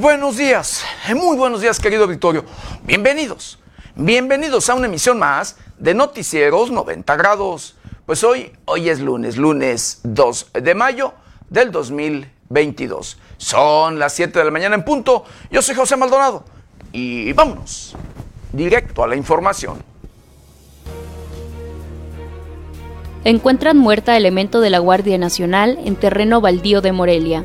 [0.00, 0.82] buenos días,
[1.14, 2.44] muy buenos días querido Victorio.
[2.84, 3.58] Bienvenidos,
[3.94, 7.76] bienvenidos a una emisión más de Noticieros 90 grados.
[8.06, 11.12] Pues hoy, hoy es lunes, lunes 2 de mayo
[11.50, 13.18] del 2022.
[13.36, 15.24] Son las 7 de la mañana en punto.
[15.50, 16.44] Yo soy José Maldonado
[16.92, 17.94] y vámonos
[18.52, 19.84] directo a la información.
[23.24, 27.44] Encuentran muerta elemento de la Guardia Nacional en terreno baldío de Morelia.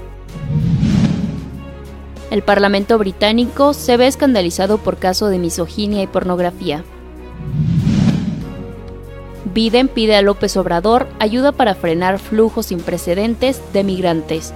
[2.32, 6.84] El Parlamento británico se ve escandalizado por caso de misoginia y pornografía.
[9.54, 14.54] Biden pide a López Obrador ayuda para frenar flujos sin precedentes de migrantes.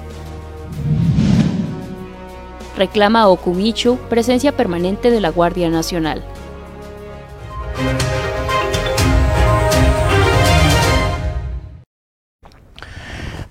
[2.76, 6.24] Reclama a Okumichu presencia permanente de la Guardia Nacional.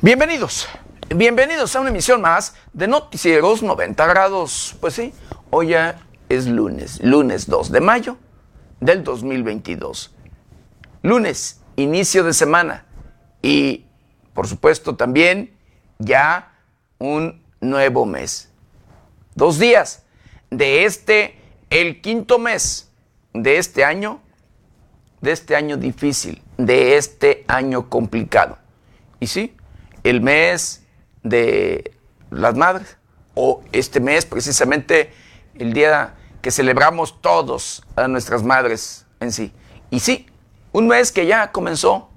[0.00, 0.68] Bienvenidos,
[1.16, 4.76] bienvenidos a una emisión más de Noticieros 90 grados.
[4.80, 5.14] Pues sí,
[5.50, 8.18] hoy ya es lunes, lunes 2 de mayo
[8.80, 10.14] del 2022.
[11.02, 12.84] Lunes, inicio de semana
[13.40, 13.86] y
[14.34, 15.56] por supuesto también
[15.98, 16.52] ya
[16.98, 18.50] un nuevo mes.
[19.34, 20.04] Dos días
[20.50, 22.90] de este, el quinto mes
[23.32, 24.20] de este año,
[25.22, 28.58] de este año difícil, de este año complicado.
[29.20, 29.56] Y sí,
[30.04, 30.84] el mes
[31.22, 31.94] de
[32.30, 32.96] las madres,
[33.34, 35.12] o este mes precisamente
[35.54, 39.52] el día que celebramos todos a nuestras madres en sí.
[39.90, 40.26] Y sí,
[40.72, 42.08] un mes que ya comenzó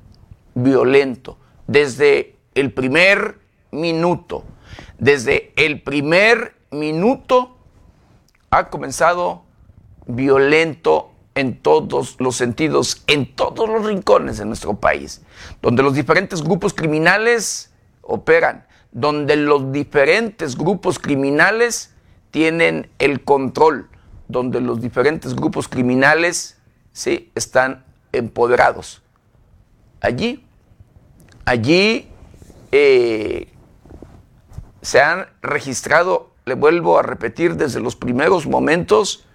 [0.53, 3.39] violento, desde el primer
[3.72, 4.44] minuto,
[4.97, 7.57] desde el primer minuto
[8.49, 9.44] ha comenzado
[10.05, 15.22] violento en todos los sentidos, en todos los rincones de nuestro país,
[15.61, 21.94] donde los diferentes grupos criminales operan, donde los diferentes grupos criminales
[22.31, 23.90] tienen el control,
[24.28, 26.57] donde los diferentes grupos criminales
[26.91, 29.02] sí están empoderados.
[30.02, 30.46] Allí,
[31.46, 32.07] allí
[32.72, 33.47] eh,
[34.81, 39.25] se han registrado, le vuelvo a repetir, desde los primeros momentos,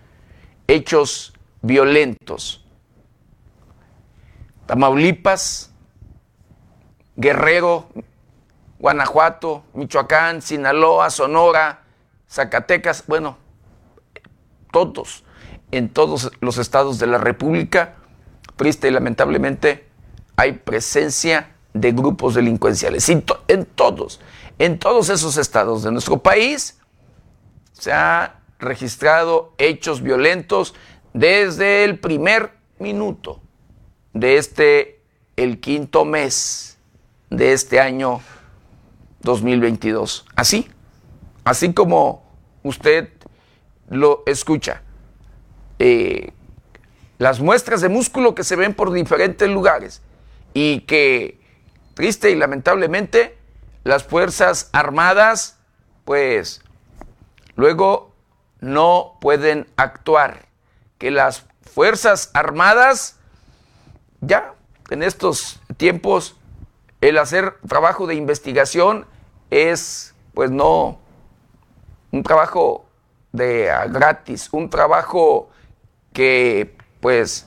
[0.67, 2.65] hechos violentos.
[4.67, 5.71] Tamaulipas,
[7.15, 7.89] Guerrero,
[8.79, 11.83] Guanajuato, Michoacán, Sinaloa, Sonora,
[12.29, 13.39] Zacatecas, bueno,
[14.71, 15.25] todos,
[15.71, 17.95] en todos los estados de la República,
[18.57, 19.89] triste y lamentablemente,
[20.37, 23.09] hay presencia de grupos delincuenciales.
[23.09, 23.23] En
[23.65, 24.21] todos,
[24.59, 26.79] en todos esos estados de nuestro país
[27.73, 30.75] se han registrado hechos violentos
[31.13, 33.41] desde el primer minuto
[34.13, 35.01] de este,
[35.37, 36.79] el quinto mes
[37.31, 38.21] de este año
[39.27, 40.25] 2022.
[40.37, 40.71] Así,
[41.45, 42.25] así como
[42.63, 43.11] usted
[43.91, 44.83] lo escucha.
[45.79, 46.33] Eh,
[47.19, 50.01] las muestras de músculo que se ven por diferentes lugares
[50.55, 51.41] y que,
[51.95, 53.37] triste y lamentablemente,
[53.85, 55.59] las Fuerzas Armadas,
[56.05, 56.63] pues,
[57.57, 58.15] luego
[58.61, 60.47] no pueden actuar.
[60.99, 63.17] Que las Fuerzas Armadas,
[64.21, 64.55] ya
[64.91, 66.37] en estos tiempos,
[67.01, 69.07] el hacer trabajo de investigación
[69.51, 70.99] es, pues no,
[72.11, 72.87] un trabajo
[73.33, 75.51] de gratis, un trabajo
[76.13, 77.47] que, pues,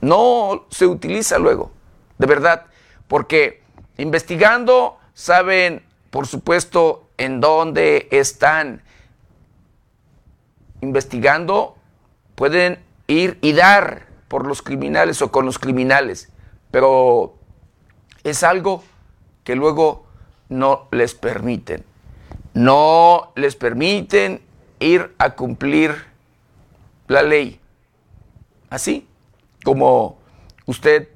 [0.00, 1.70] no se utiliza luego,
[2.18, 2.66] de verdad,
[3.08, 3.62] porque
[3.96, 8.82] investigando saben, por supuesto, en dónde están.
[10.82, 11.76] Investigando
[12.34, 16.28] pueden ir y dar por los criminales o con los criminales,
[16.70, 17.36] pero
[18.24, 18.84] es algo
[19.44, 20.05] que luego
[20.48, 21.84] no les permiten.
[22.54, 24.42] No les permiten
[24.78, 26.06] ir a cumplir
[27.08, 27.60] la ley.
[28.70, 29.08] Así
[29.64, 30.18] como
[30.66, 31.08] usted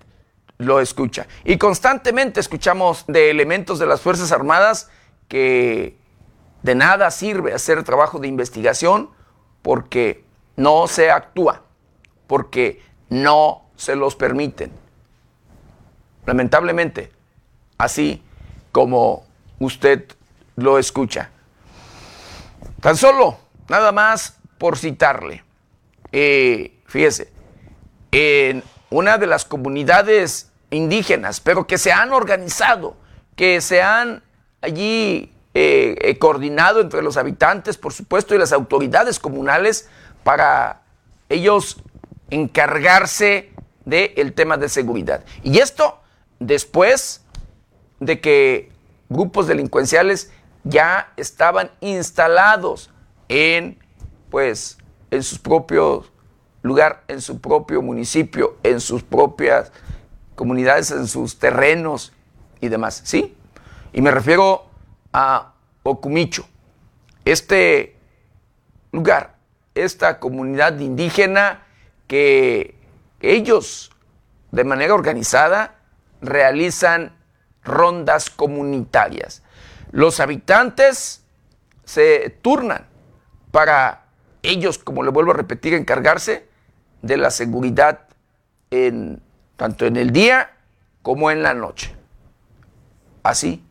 [0.59, 1.27] lo escucha.
[1.45, 4.91] Y constantemente escuchamos de elementos de las Fuerzas Armadas
[5.29, 5.97] que
[6.63, 9.11] de nada sirve hacer trabajo de investigación
[9.63, 10.25] porque
[10.57, 11.63] no se actúa,
[12.27, 14.71] porque no se los permiten.
[16.27, 17.13] Lamentablemente,
[17.79, 18.23] así
[18.73, 19.27] como
[19.59, 20.05] usted
[20.57, 21.31] lo escucha.
[22.81, 23.39] Tan solo,
[23.69, 25.45] nada más por citarle.
[26.13, 27.33] Eh, fíjese,
[28.11, 32.97] en una de las comunidades indígenas, pero que se han organizado,
[33.37, 34.23] que se han
[34.61, 39.89] allí eh, eh, coordinado entre los habitantes, por supuesto, y las autoridades comunales
[40.25, 40.83] para
[41.29, 41.83] ellos
[42.31, 43.51] encargarse
[43.85, 45.25] del tema de seguridad.
[45.43, 46.01] Y esto
[46.39, 47.23] después
[48.01, 48.73] de que
[49.09, 50.33] grupos delincuenciales
[50.65, 52.91] ya estaban instalados
[53.29, 53.79] en,
[54.31, 54.79] pues,
[55.11, 55.23] en
[56.63, 59.73] lugar, en su propio municipio, en sus propias
[60.35, 62.13] comunidades, en sus terrenos
[62.61, 63.37] y demás, ¿sí?
[63.93, 64.67] Y me refiero
[65.13, 66.47] a Ocumicho,
[67.25, 67.97] este
[68.93, 69.37] lugar,
[69.75, 71.67] esta comunidad indígena
[72.07, 72.75] que
[73.21, 73.91] ellos
[74.51, 75.77] de manera organizada
[76.21, 77.13] realizan
[77.65, 79.43] rondas comunitarias.
[79.93, 81.25] Los habitantes
[81.85, 82.87] se turnan
[83.51, 84.07] para
[84.43, 86.49] ellos, como le vuelvo a repetir, encargarse
[87.03, 88.07] de la seguridad
[88.71, 89.23] en,
[89.57, 90.53] tanto en el día
[91.03, 91.95] como en la noche.
[93.23, 93.63] Así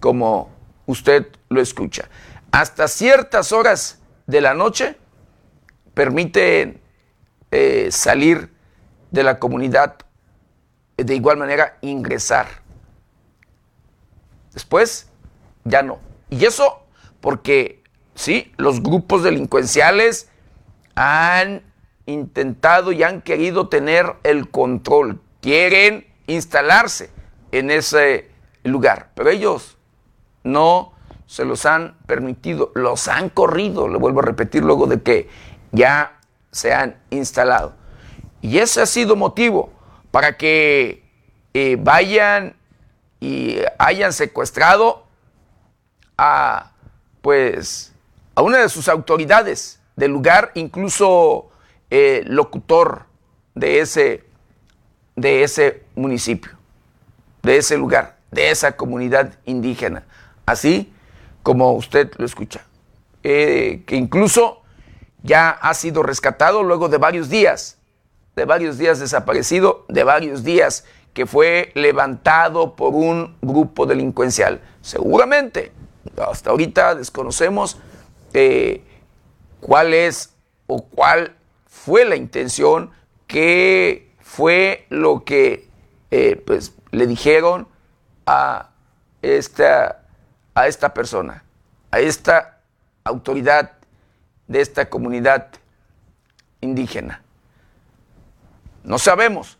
[0.00, 0.50] como
[0.86, 2.08] usted lo escucha.
[2.52, 4.96] Hasta ciertas horas de la noche
[5.94, 6.80] permiten
[7.50, 8.52] eh, salir
[9.10, 9.96] de la comunidad,
[10.96, 12.46] de igual manera ingresar.
[14.52, 15.08] Después,
[15.64, 15.98] ya no.
[16.30, 16.80] Y eso
[17.20, 17.82] porque,
[18.14, 20.28] sí, los grupos delincuenciales
[20.94, 21.62] han
[22.06, 27.10] intentado y han querido tener el control, quieren instalarse
[27.52, 28.30] en ese
[28.64, 29.78] lugar, pero ellos
[30.42, 30.92] no
[31.26, 35.28] se los han permitido, los han corrido, le vuelvo a repetir luego de que
[35.72, 36.18] ya
[36.50, 37.74] se han instalado.
[38.40, 39.72] Y ese ha sido motivo
[40.10, 41.04] para que
[41.52, 42.56] eh, vayan
[43.20, 45.04] y hayan secuestrado
[46.16, 46.72] a,
[47.20, 47.92] pues,
[48.34, 51.50] a una de sus autoridades del lugar, incluso
[51.90, 53.06] eh, locutor
[53.54, 54.24] de ese,
[55.16, 56.52] de ese municipio,
[57.42, 60.04] de ese lugar, de esa comunidad indígena.
[60.46, 60.92] Así
[61.42, 62.64] como usted lo escucha.
[63.24, 64.62] Eh, que incluso
[65.22, 67.78] ya ha sido rescatado luego de varios días,
[68.36, 70.84] de varios días desaparecido, de varios días
[71.18, 74.60] que fue levantado por un grupo delincuencial.
[74.82, 75.72] Seguramente,
[76.16, 77.76] hasta ahorita desconocemos
[78.34, 78.84] eh,
[79.58, 80.32] cuál es
[80.68, 81.34] o cuál
[81.66, 82.92] fue la intención,
[83.26, 85.68] qué fue lo que
[86.12, 87.66] eh, pues, le dijeron
[88.24, 88.70] a
[89.20, 90.04] esta,
[90.54, 91.42] a esta persona,
[91.90, 92.60] a esta
[93.02, 93.72] autoridad
[94.46, 95.48] de esta comunidad
[96.60, 97.24] indígena.
[98.84, 99.58] No sabemos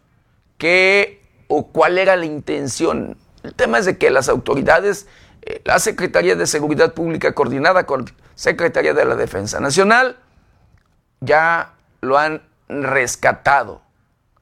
[0.56, 1.17] qué
[1.48, 3.16] o cuál era la intención.
[3.42, 5.06] El tema es de que las autoridades,
[5.42, 8.04] eh, la Secretaría de Seguridad Pública coordinada con
[8.34, 10.18] Secretaría de la Defensa Nacional,
[11.20, 13.82] ya lo han rescatado.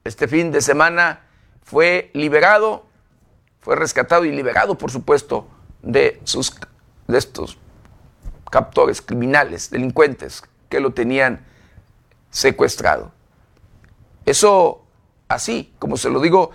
[0.05, 1.23] Este fin de semana
[1.63, 2.87] fue liberado,
[3.61, 5.49] fue rescatado y liberado, por supuesto,
[5.83, 6.55] de, sus,
[7.07, 7.59] de estos
[8.51, 11.45] captores, criminales, delincuentes que lo tenían
[12.31, 13.13] secuestrado.
[14.25, 14.85] Eso,
[15.29, 16.51] así, como se lo digo,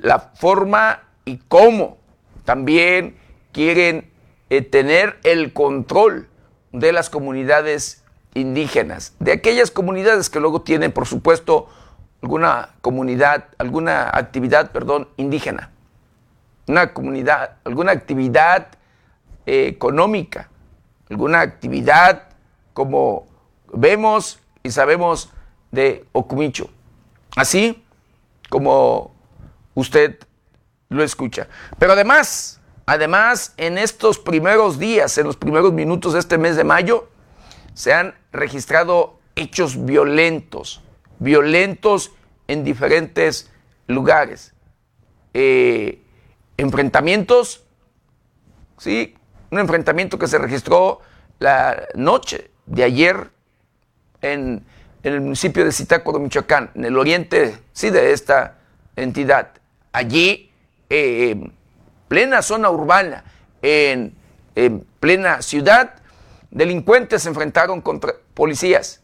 [0.00, 1.98] la forma y cómo
[2.44, 3.16] también
[3.52, 4.10] quieren
[4.50, 6.28] eh, tener el control
[6.72, 8.02] de las comunidades
[8.34, 11.68] indígenas, de aquellas comunidades que luego tienen, por supuesto,
[12.22, 15.70] alguna comunidad, alguna actividad, perdón, indígena,
[16.66, 18.68] una comunidad, alguna actividad
[19.44, 20.48] eh, económica,
[21.10, 22.28] alguna actividad
[22.72, 23.26] como
[23.72, 25.30] vemos y sabemos
[25.70, 26.70] de Okumicho.
[27.36, 27.84] Así
[28.48, 29.11] como
[29.74, 30.18] usted
[30.88, 31.48] lo escucha.
[31.78, 36.64] Pero además, además, en estos primeros días, en los primeros minutos de este mes de
[36.64, 37.08] mayo,
[37.74, 40.82] se han registrado hechos violentos,
[41.18, 42.12] violentos
[42.48, 43.50] en diferentes
[43.86, 44.52] lugares.
[45.34, 46.02] Eh,
[46.56, 47.64] enfrentamientos,
[48.78, 49.14] ¿sí?
[49.50, 51.00] Un enfrentamiento que se registró
[51.38, 53.30] la noche de ayer
[54.20, 54.64] en,
[55.02, 58.58] el municipio de Zitácuaro, Michoacán, en el oriente, sí, de esta
[58.94, 59.48] entidad.
[59.92, 60.50] Allí,
[60.88, 61.52] en
[62.08, 63.24] plena zona urbana,
[63.62, 64.14] en,
[64.54, 65.94] en plena ciudad,
[66.50, 69.00] delincuentes se enfrentaron contra policías,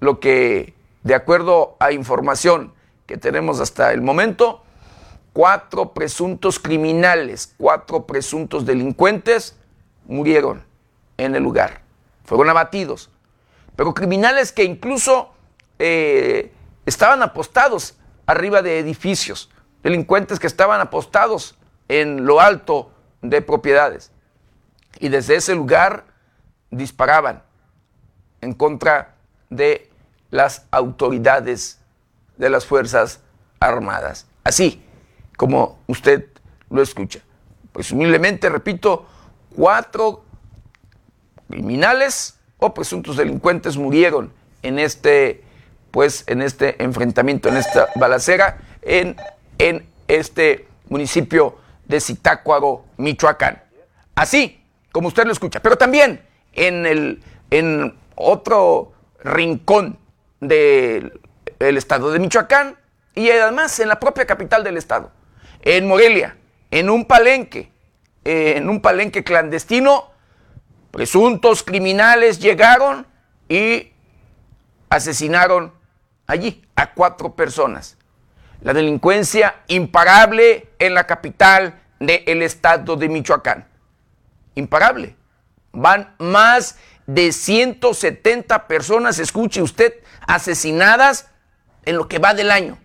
[0.00, 2.72] lo que, de acuerdo a información
[3.06, 4.62] que tenemos hasta el momento,
[5.32, 9.56] cuatro presuntos criminales, cuatro presuntos delincuentes
[10.06, 10.64] murieron
[11.18, 11.82] en el lugar,
[12.24, 13.10] fueron abatidos.
[13.76, 15.34] Pero criminales que incluso
[15.78, 16.52] eh,
[16.86, 19.50] estaban apostados arriba de edificios,
[19.86, 22.90] delincuentes que estaban apostados en lo alto
[23.22, 24.10] de propiedades.
[24.98, 26.06] Y desde ese lugar
[26.72, 27.44] disparaban
[28.40, 29.14] en contra
[29.48, 29.88] de
[30.30, 31.78] las autoridades
[32.36, 33.20] de las Fuerzas
[33.60, 34.26] Armadas.
[34.42, 34.82] Así
[35.36, 36.30] como usted
[36.68, 37.20] lo escucha.
[37.72, 39.06] Presumiblemente, repito,
[39.54, 40.24] cuatro
[41.48, 45.44] criminales o presuntos delincuentes murieron en este,
[45.92, 49.14] pues, en este enfrentamiento, en esta balacera, en,
[49.58, 53.62] en este municipio de Zitácuaro, Michoacán.
[54.14, 54.60] Así
[54.92, 56.22] como usted lo escucha, pero también
[56.52, 59.98] en, el, en otro rincón
[60.40, 61.20] del
[61.58, 62.76] estado de Michoacán
[63.14, 65.10] y además en la propia capital del estado,
[65.62, 66.36] en Morelia,
[66.70, 67.70] en un palenque,
[68.24, 70.10] en un palenque clandestino,
[70.90, 73.06] presuntos criminales llegaron
[73.48, 73.92] y
[74.88, 75.72] asesinaron
[76.26, 77.95] allí a cuatro personas.
[78.66, 83.64] La delincuencia imparable en la capital del estado de Michoacán.
[84.56, 85.14] Imparable.
[85.70, 89.94] Van más de 170 personas, escuche usted,
[90.26, 91.28] asesinadas
[91.84, 92.76] en lo que va del año.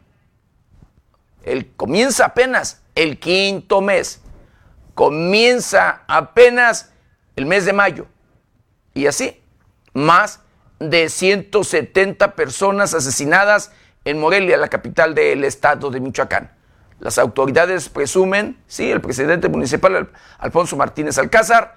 [1.42, 4.22] El, comienza apenas el quinto mes.
[4.94, 6.92] Comienza apenas
[7.36, 8.06] el mes de mayo.
[8.94, 9.42] Y así,
[9.94, 10.42] más
[10.78, 13.72] de 170 personas asesinadas
[14.06, 16.52] en Morelia, la capital del estado de Michoacán.
[17.00, 21.76] Las autoridades presumen, sí, el presidente municipal, Alfonso Martínez Alcázar,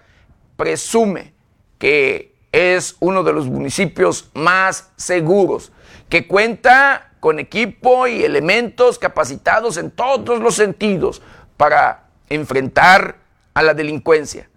[0.57, 1.35] presume
[1.78, 5.73] que es uno de los municipios más seguros,
[6.09, 11.23] que cuenta con equipo y elementos capacitados en todos los sentidos
[11.57, 13.16] para enfrentar
[13.54, 14.49] a la delincuencia.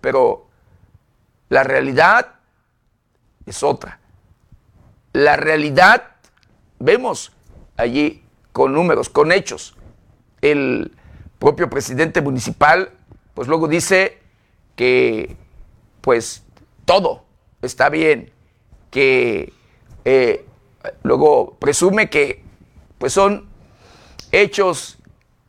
[0.00, 0.48] Pero
[1.48, 2.34] la realidad
[3.44, 4.00] es otra.
[5.12, 6.11] La realidad,
[6.82, 7.32] vemos
[7.76, 8.22] allí
[8.52, 9.74] con números, con hechos.
[10.40, 10.92] El
[11.38, 12.90] propio presidente municipal,
[13.34, 14.18] pues luego dice
[14.76, 15.36] que,
[16.00, 16.44] pues,
[16.84, 17.24] todo
[17.62, 18.32] está bien,
[18.90, 19.52] que
[20.04, 20.44] eh,
[21.02, 22.44] luego presume que,
[22.98, 23.48] pues, son
[24.32, 24.98] hechos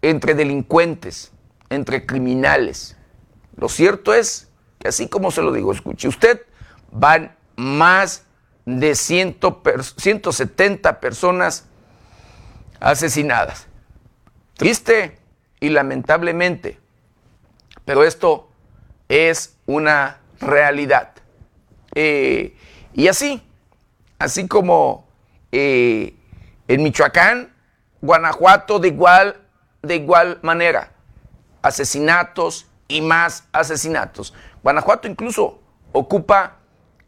[0.02, 1.32] entre delincuentes,
[1.70, 2.98] entre criminales.
[3.56, 4.50] Lo cierto es
[4.80, 6.42] que así como se lo digo, escuche usted,
[6.92, 8.25] van más
[8.65, 11.65] de 170 personas
[12.79, 13.67] asesinadas.
[14.55, 15.20] Triste
[15.60, 16.79] y lamentablemente,
[17.86, 18.50] pero esto
[19.10, 21.13] es una realidad.
[21.96, 22.55] Eh,
[22.93, 23.41] y así,
[24.20, 25.08] así como
[25.51, 26.15] eh,
[26.67, 27.51] en Michoacán,
[28.01, 29.41] Guanajuato de igual,
[29.82, 30.91] de igual manera,
[31.62, 34.34] asesinatos y más asesinatos.
[34.62, 35.62] Guanajuato incluso
[35.93, 36.58] ocupa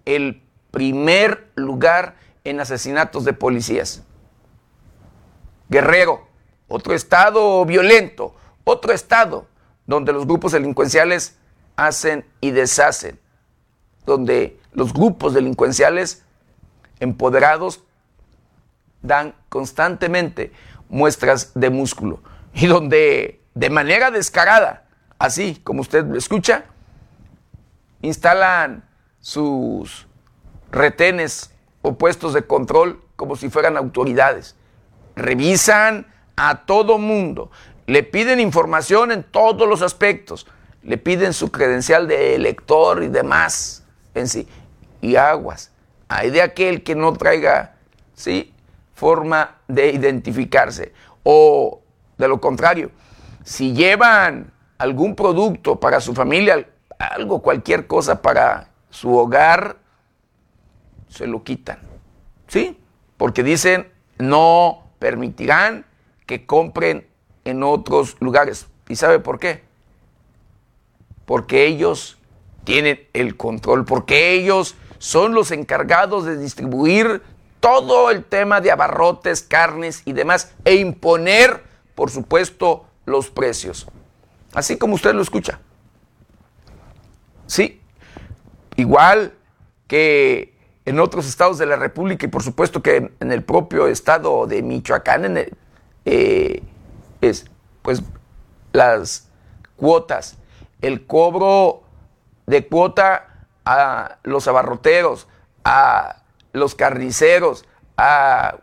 [0.05, 0.44] el
[0.75, 4.03] primer lugar en asesinatos de policías.
[5.69, 6.27] Guerrero,
[6.67, 9.47] otro estado violento, otro estado
[9.87, 11.37] donde los grupos delincuenciales
[11.77, 13.17] hacen y deshacen,
[14.05, 16.25] donde los grupos delincuenciales
[16.99, 17.81] empoderados
[19.01, 20.51] dan constantemente
[20.89, 22.21] muestras de músculo
[22.53, 24.89] y donde de manera descarada,
[25.19, 26.65] así como usted lo escucha,
[28.01, 28.83] instalan
[29.21, 30.04] sus
[30.75, 31.51] retenes
[31.81, 34.55] o puestos de control como si fueran autoridades.
[35.15, 37.49] Revisan a todo mundo,
[37.87, 40.45] le piden información en todos los aspectos,
[40.83, 44.47] le piden su credencial de elector y demás en sí.
[45.01, 45.71] Y aguas.
[46.07, 47.75] Hay de aquel que no traiga,
[48.13, 48.53] ¿sí?
[48.93, 50.93] Forma de identificarse.
[51.23, 51.81] O
[52.17, 52.91] de lo contrario,
[53.43, 56.67] si llevan algún producto para su familia,
[56.99, 59.77] algo, cualquier cosa para su hogar,
[61.15, 61.79] se lo quitan.
[62.47, 62.77] ¿Sí?
[63.17, 65.85] Porque dicen, no permitirán
[66.25, 67.07] que compren
[67.45, 68.67] en otros lugares.
[68.89, 69.63] ¿Y sabe por qué?
[71.25, 72.17] Porque ellos
[72.63, 77.21] tienen el control, porque ellos son los encargados de distribuir
[77.59, 81.63] todo el tema de abarrotes, carnes y demás, e imponer,
[81.95, 83.87] por supuesto, los precios.
[84.53, 85.59] Así como usted lo escucha.
[87.47, 87.81] Sí,
[88.75, 89.33] igual
[89.87, 90.54] que
[90.85, 94.61] en otros estados de la República y por supuesto que en el propio estado de
[94.61, 95.37] Michoacán,
[96.05, 96.63] eh,
[97.21, 97.45] es
[97.81, 98.03] pues
[98.71, 99.29] las
[99.75, 100.37] cuotas,
[100.81, 101.83] el cobro
[102.45, 105.27] de cuota a los abarroteros,
[105.63, 106.17] a
[106.53, 107.65] los carniceros,
[107.97, 108.57] a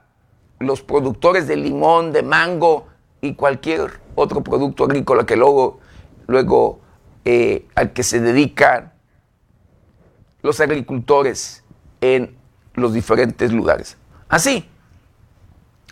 [0.60, 2.86] los productores de limón, de mango
[3.20, 5.80] y cualquier otro producto agrícola que luego,
[6.28, 6.80] luego
[7.24, 8.92] eh, al que se dedican
[10.42, 11.61] los agricultores
[12.02, 12.36] en
[12.74, 13.96] los diferentes lugares.
[14.28, 14.68] Así,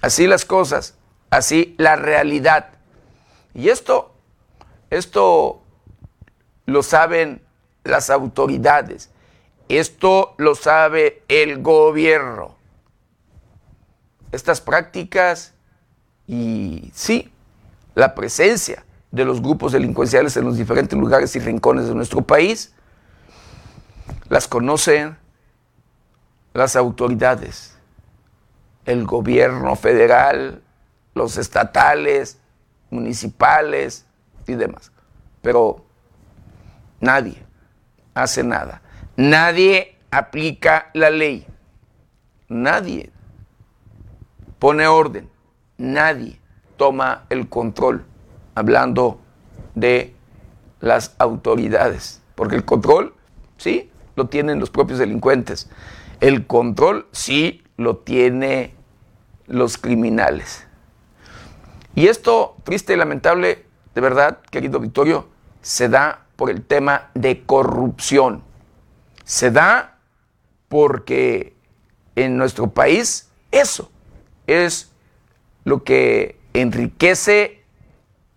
[0.03, 0.97] así las cosas,
[1.31, 2.71] así la realidad.
[3.55, 4.13] Y esto,
[4.91, 5.63] esto
[6.67, 7.43] lo saben
[7.85, 9.11] las autoridades,
[9.69, 12.57] esto lo sabe el gobierno.
[14.33, 15.55] Estas prácticas
[16.27, 17.33] y sí,
[17.95, 22.73] la presencia de los grupos delincuenciales en los diferentes lugares y rincones de nuestro país,
[24.29, 25.17] las conocen
[26.53, 27.77] las autoridades,
[28.85, 30.63] el gobierno federal,
[31.15, 32.41] los estatales,
[32.91, 34.07] municipales
[34.47, 34.93] y demás.
[35.43, 35.85] Pero
[37.01, 37.43] nadie
[38.15, 38.83] hace nada.
[39.17, 41.47] Nadie aplica la ley.
[42.49, 43.11] Nadie
[44.59, 45.31] pone orden.
[45.79, 46.39] Nadie
[46.77, 48.05] toma el control.
[48.55, 49.21] Hablando
[49.75, 50.15] de
[50.81, 52.23] las autoridades.
[52.35, 53.15] Porque el control,
[53.57, 55.71] sí, lo tienen los propios delincuentes.
[56.21, 58.75] El control, sí, lo tiene
[59.47, 60.67] los criminales.
[61.95, 65.29] Y esto, triste y lamentable, de verdad, querido Victorio,
[65.63, 68.43] se da por el tema de corrupción.
[69.25, 69.99] Se da
[70.69, 71.55] porque
[72.17, 73.91] en nuestro país eso
[74.47, 74.91] es
[75.65, 77.63] lo que enriquece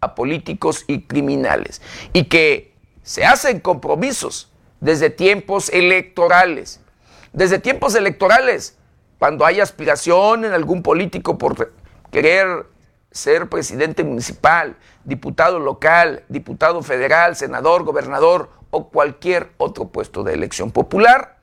[0.01, 2.73] a políticos y criminales y que
[3.03, 6.81] se hacen compromisos desde tiempos electorales.
[7.33, 8.77] Desde tiempos electorales,
[9.17, 11.73] cuando hay aspiración en algún político por
[12.11, 12.67] querer
[13.09, 20.71] ser presidente municipal, diputado local, diputado federal, senador, gobernador o cualquier otro puesto de elección
[20.71, 21.39] popular,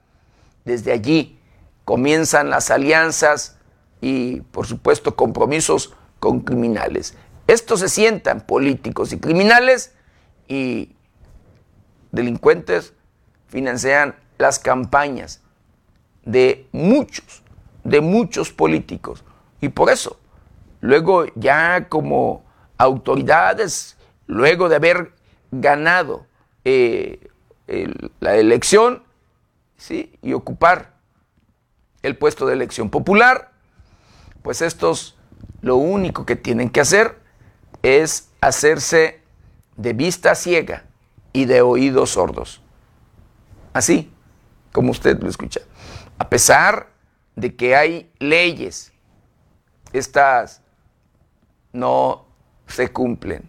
[0.64, 1.40] desde allí
[1.84, 3.58] comienzan las alianzas
[4.00, 7.16] y, por supuesto, compromisos con criminales.
[7.48, 9.92] Estos se sientan políticos y criminales
[10.46, 10.94] y
[12.12, 12.92] delincuentes
[13.48, 15.40] financian las campañas
[16.24, 17.42] de muchos,
[17.84, 19.24] de muchos políticos.
[19.60, 20.18] Y por eso
[20.80, 22.44] luego ya como
[22.78, 23.96] autoridades,
[24.26, 25.12] luego de haber
[25.50, 26.26] ganado
[26.64, 27.28] eh,
[28.20, 29.02] la elección
[29.76, 30.18] ¿sí?
[30.22, 30.94] y ocupar
[32.02, 33.52] el puesto de elección popular,
[34.42, 35.16] pues estos
[35.60, 37.18] lo único que tienen que hacer
[37.82, 39.20] es hacerse
[39.76, 40.84] de vista ciega
[41.32, 42.62] y de oídos sordos.
[43.72, 44.10] Así
[44.72, 45.60] como usted lo escucha.
[46.20, 46.90] A pesar
[47.34, 48.92] de que hay leyes,
[49.94, 50.60] estas
[51.72, 52.26] no
[52.66, 53.48] se cumplen.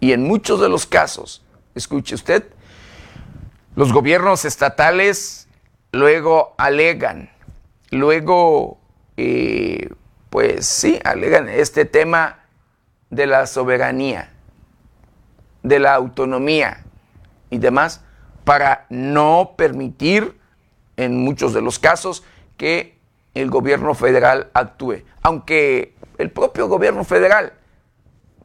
[0.00, 1.44] Y en muchos de los casos,
[1.76, 2.44] escuche usted,
[3.76, 5.46] los gobiernos estatales
[5.92, 7.30] luego alegan,
[7.92, 8.80] luego,
[9.16, 9.90] eh,
[10.28, 12.46] pues sí, alegan este tema
[13.10, 14.32] de la soberanía,
[15.62, 16.84] de la autonomía
[17.48, 18.00] y demás,
[18.42, 20.39] para no permitir,
[21.00, 22.22] en muchos de los casos,
[22.56, 22.98] que
[23.34, 25.02] el gobierno federal actúe.
[25.22, 27.54] Aunque el propio gobierno federal,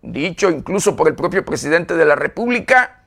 [0.02, 3.04] dicho incluso por el propio presidente de la República,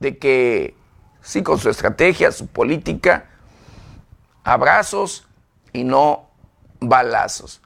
[0.00, 0.74] de que
[1.20, 3.28] sí, con su estrategia, su política,
[4.44, 5.26] abrazos
[5.72, 6.30] y no
[6.80, 7.60] balazos.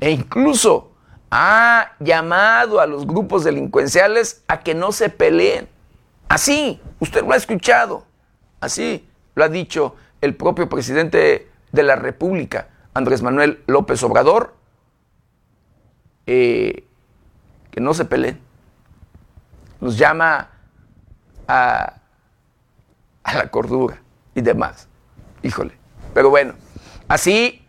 [0.00, 0.92] E incluso
[1.30, 5.68] ha llamado a los grupos delincuenciales a que no se peleen.
[6.28, 8.04] Así, usted lo ha escuchado,
[8.60, 14.54] así lo ha dicho el propio presidente de la República, Andrés Manuel López Obrador,
[16.26, 16.84] eh,
[17.70, 18.40] que no se peleen.
[19.80, 20.50] Nos llama
[21.46, 21.94] a,
[23.22, 24.00] a la cordura
[24.34, 24.88] y demás.
[25.42, 25.72] Híjole.
[26.14, 26.54] Pero bueno,
[27.06, 27.64] así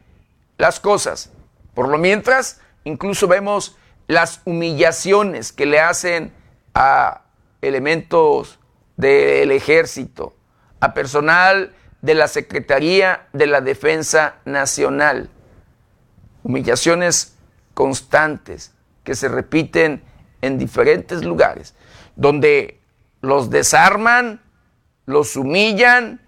[0.57, 1.31] las cosas.
[1.73, 6.33] Por lo mientras, incluso vemos las humillaciones que le hacen
[6.73, 7.21] a
[7.61, 8.59] elementos
[8.97, 10.33] del ejército,
[10.79, 15.29] a personal de la Secretaría de la Defensa Nacional.
[16.43, 17.35] Humillaciones
[17.73, 20.03] constantes que se repiten
[20.41, 21.75] en diferentes lugares,
[22.15, 22.79] donde
[23.21, 24.41] los desarman,
[25.05, 26.21] los humillan,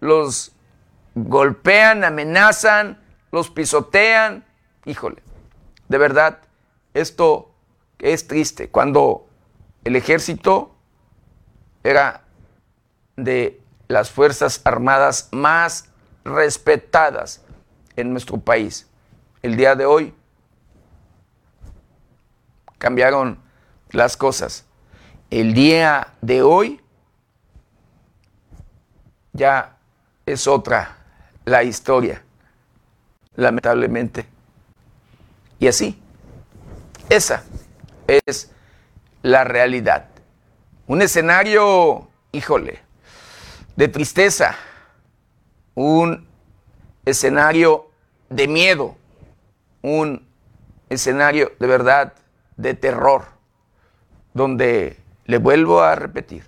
[0.00, 0.52] los
[1.14, 4.44] golpean, amenazan, los pisotean.
[4.84, 5.22] Híjole,
[5.88, 6.40] de verdad,
[6.92, 7.54] esto
[7.98, 8.68] es triste.
[8.68, 9.26] Cuando
[9.84, 10.74] el ejército
[11.82, 12.24] era
[13.16, 15.88] de las Fuerzas Armadas más
[16.24, 17.42] respetadas
[17.96, 18.88] en nuestro país.
[19.42, 20.14] El día de hoy
[22.78, 23.38] cambiaron
[23.90, 24.64] las cosas.
[25.30, 26.80] El día de hoy
[29.32, 29.76] ya
[30.26, 30.96] es otra
[31.44, 32.22] la historia,
[33.36, 34.26] lamentablemente.
[35.58, 36.00] Y así,
[37.08, 37.44] esa
[38.06, 38.50] es
[39.22, 40.08] la realidad.
[40.86, 42.80] Un escenario, híjole,
[43.76, 44.56] de tristeza,
[45.74, 46.26] un
[47.04, 47.90] escenario
[48.30, 48.96] de miedo,
[49.82, 50.26] un
[50.88, 52.14] escenario de verdad
[52.56, 53.26] de terror,
[54.32, 56.44] donde, le vuelvo a repetir,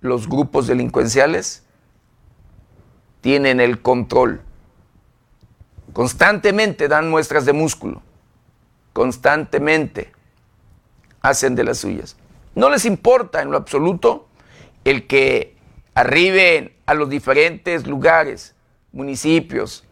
[0.00, 1.64] los grupos delincuenciales
[3.20, 4.42] tienen el control.
[5.92, 8.02] Constantemente dan muestras de músculo,
[8.92, 10.12] constantemente
[11.20, 12.16] hacen de las suyas.
[12.54, 14.28] No les importa en lo absoluto
[14.84, 15.56] el que
[15.94, 18.54] arriben a los diferentes lugares,
[18.92, 19.84] municipios,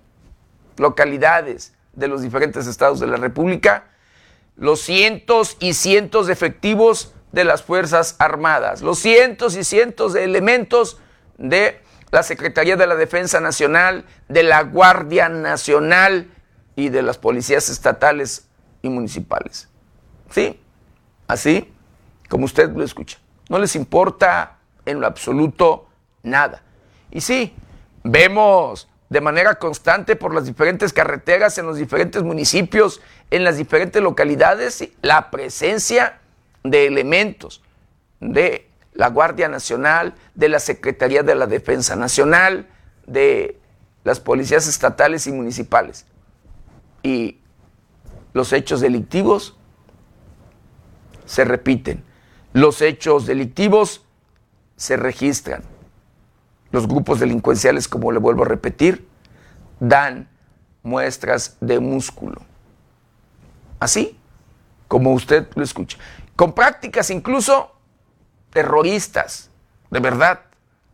[0.76, 3.90] localidades de los diferentes estados de la República
[4.60, 10.22] los cientos y cientos de efectivos de las Fuerzas Armadas, los cientos y cientos de
[10.24, 10.98] elementos
[11.38, 16.30] de la Secretaría de la Defensa Nacional, de la Guardia Nacional
[16.76, 18.48] y de las policías estatales
[18.82, 19.68] y municipales.
[20.28, 20.60] ¿Sí?
[21.26, 21.72] Así
[22.28, 23.18] como usted lo escucha.
[23.48, 25.88] No les importa en lo absoluto
[26.22, 26.62] nada.
[27.10, 27.54] Y sí,
[28.04, 34.00] vemos de manera constante por las diferentes carreteras en los diferentes municipios, en las diferentes
[34.00, 36.20] localidades, la presencia
[36.62, 37.62] de elementos
[38.20, 42.68] de la Guardia Nacional, de la Secretaría de la Defensa Nacional,
[43.06, 43.58] de
[44.04, 46.06] las policías estatales y municipales.
[47.02, 47.40] Y
[48.32, 49.56] los hechos delictivos
[51.24, 52.04] se repiten,
[52.52, 54.04] los hechos delictivos
[54.76, 55.62] se registran.
[56.72, 59.08] Los grupos delincuenciales, como le vuelvo a repetir,
[59.80, 60.28] dan
[60.82, 62.42] muestras de músculo.
[63.78, 64.18] Así
[64.88, 65.98] como usted lo escucha.
[66.36, 67.76] Con prácticas incluso
[68.50, 69.50] terroristas,
[69.90, 70.40] de verdad,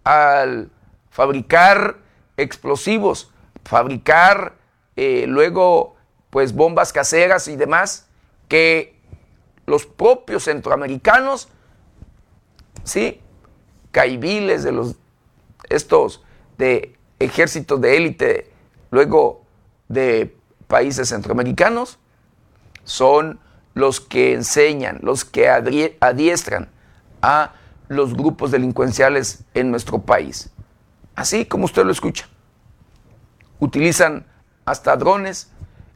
[0.04, 0.70] al
[1.10, 1.96] fabricar
[2.36, 3.32] explosivos,
[3.64, 4.54] fabricar
[4.96, 5.96] eh, luego
[6.30, 8.06] pues bombas caseras y demás,
[8.48, 9.00] que
[9.64, 11.48] los propios centroamericanos,
[12.84, 13.20] sí,
[13.90, 14.96] caibiles de los
[15.70, 16.22] estos
[16.58, 18.52] de ejércitos de élite,
[18.90, 19.42] luego
[19.88, 21.98] de países centroamericanos,
[22.84, 23.40] son
[23.74, 25.48] los que enseñan, los que
[26.00, 26.70] adiestran
[27.22, 27.54] a
[27.88, 30.50] los grupos delincuenciales en nuestro país.
[31.14, 32.28] Así como usted lo escucha.
[33.58, 34.26] Utilizan
[34.64, 35.50] hasta drones,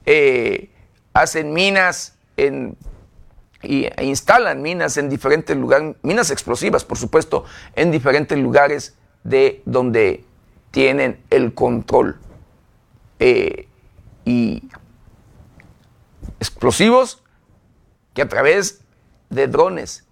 [0.07, 0.71] eh,
[1.13, 8.39] hacen minas y, e instalan minas en diferentes lugares, minas explosivas, por supuesto, en diferentes
[8.39, 10.25] lugares de donde
[10.71, 12.19] tienen el control.
[13.19, 13.69] Eh,
[14.25, 14.69] y
[16.39, 17.23] explosivos
[18.15, 18.83] que a través
[19.29, 20.07] de drones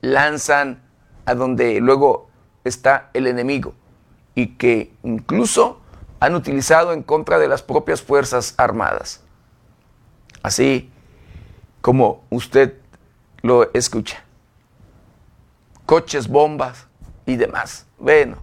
[0.00, 0.82] lanzan
[1.24, 2.28] a donde luego
[2.64, 3.74] está el enemigo
[4.34, 5.80] y que incluso
[6.20, 9.22] han utilizado en contra de las propias Fuerzas Armadas.
[10.42, 10.90] Así
[11.80, 12.78] como usted
[13.42, 14.24] lo escucha.
[15.86, 16.86] Coches, bombas
[17.26, 17.86] y demás.
[18.02, 18.42] Bueno.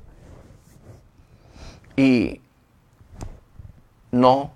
[1.97, 2.41] Y
[4.09, 4.53] no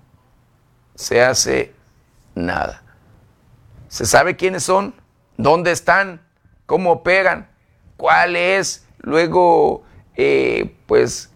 [0.94, 1.74] se hace
[2.34, 2.82] nada.
[3.88, 4.94] ¿Se sabe quiénes son?
[5.36, 6.22] ¿Dónde están?
[6.64, 7.50] ¿Cómo operan?
[7.98, 9.82] ¿Cuál es luego,
[10.16, 11.30] eh, pues,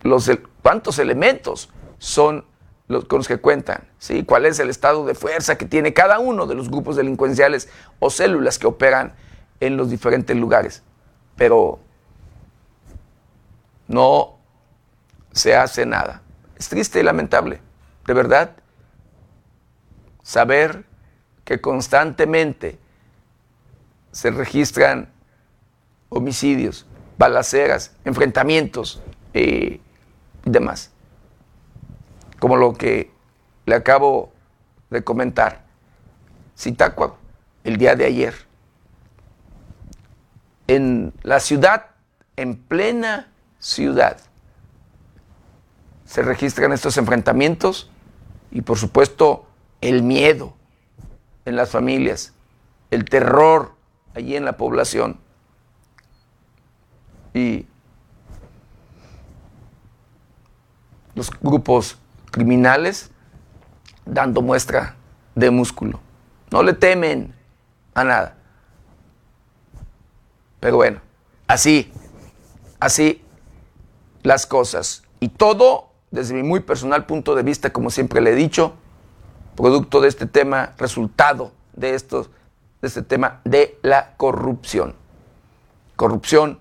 [0.00, 0.30] los,
[0.62, 2.46] cuántos elementos son
[2.88, 3.86] los con los que cuentan?
[3.98, 4.24] ¿sí?
[4.24, 7.68] ¿Cuál es el estado de fuerza que tiene cada uno de los grupos delincuenciales
[8.00, 9.12] o células que operan
[9.60, 10.82] en los diferentes lugares?
[11.36, 11.78] Pero
[13.92, 14.38] no
[15.32, 16.22] se hace nada.
[16.56, 17.60] Es triste y lamentable,
[18.06, 18.56] de verdad,
[20.22, 20.84] saber
[21.44, 22.78] que constantemente
[24.10, 25.10] se registran
[26.08, 26.86] homicidios,
[27.18, 29.02] balaceras, enfrentamientos
[29.34, 29.80] eh,
[30.44, 30.90] y demás.
[32.38, 33.10] Como lo que
[33.66, 34.32] le acabo
[34.90, 35.64] de comentar.
[36.58, 37.16] Zitácuaro,
[37.64, 38.34] el día de ayer.
[40.66, 41.86] En la ciudad,
[42.36, 43.31] en plena
[43.62, 44.16] ciudad,
[46.04, 47.88] se registran estos enfrentamientos
[48.50, 49.46] y por supuesto
[49.80, 50.52] el miedo
[51.44, 52.34] en las familias,
[52.90, 53.74] el terror
[54.14, 55.18] allí en la población.
[57.32, 57.64] Y
[61.14, 61.98] los grupos
[62.32, 63.10] criminales
[64.04, 64.96] dando muestra
[65.36, 66.00] de músculo.
[66.50, 67.32] No le temen
[67.94, 68.36] a nada.
[70.58, 71.00] Pero bueno,
[71.46, 71.92] así,
[72.80, 73.24] así
[74.22, 75.02] las cosas.
[75.20, 78.74] Y todo, desde mi muy personal punto de vista, como siempre le he dicho,
[79.56, 82.30] producto de este tema, resultado de, estos,
[82.80, 84.94] de este tema de la corrupción.
[85.96, 86.58] Corrupción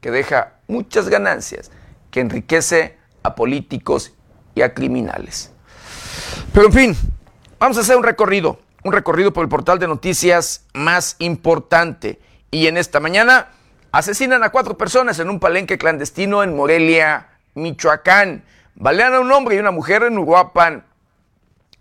[0.00, 1.70] que deja muchas ganancias,
[2.10, 4.12] que enriquece a políticos
[4.54, 5.52] y a criminales.
[6.52, 6.96] Pero en fin,
[7.58, 12.20] vamos a hacer un recorrido, un recorrido por el portal de noticias más importante.
[12.50, 13.48] Y en esta mañana
[13.92, 18.44] asesinan a cuatro personas en un palenque clandestino en Morelia, Michoacán.
[18.74, 20.84] Balean a un hombre y una mujer en Uruapan,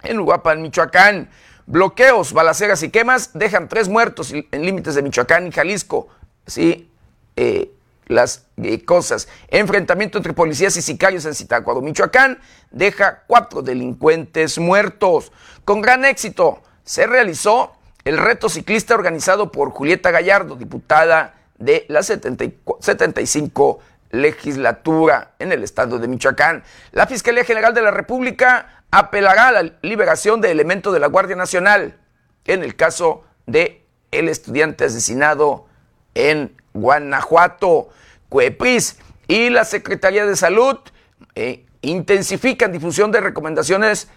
[0.04, 1.30] en Uruapan, Michoacán.
[1.66, 6.08] Bloqueos, balaceras y quemas dejan tres muertos en límites de Michoacán y Jalisco.
[6.48, 6.90] Sí,
[7.36, 7.72] eh,
[8.08, 9.28] las eh, cosas.
[9.50, 12.40] Enfrentamiento entre policías y sicarios en Zitácuaro, Michoacán,
[12.72, 15.32] deja cuatro delincuentes muertos.
[15.64, 22.02] Con gran éxito se realizó el reto ciclista organizado por Julieta Gallardo, diputada de la
[22.02, 23.80] 75
[24.12, 26.64] legislatura en el estado de Michoacán.
[26.92, 31.36] La Fiscalía General de la República apelará a la liberación de elementos de la Guardia
[31.36, 31.98] Nacional
[32.46, 35.68] en el caso de el estudiante asesinado
[36.16, 37.90] en Guanajuato.
[38.30, 40.78] Cuepris y la Secretaría de Salud
[41.36, 44.08] eh, intensifican difusión de recomendaciones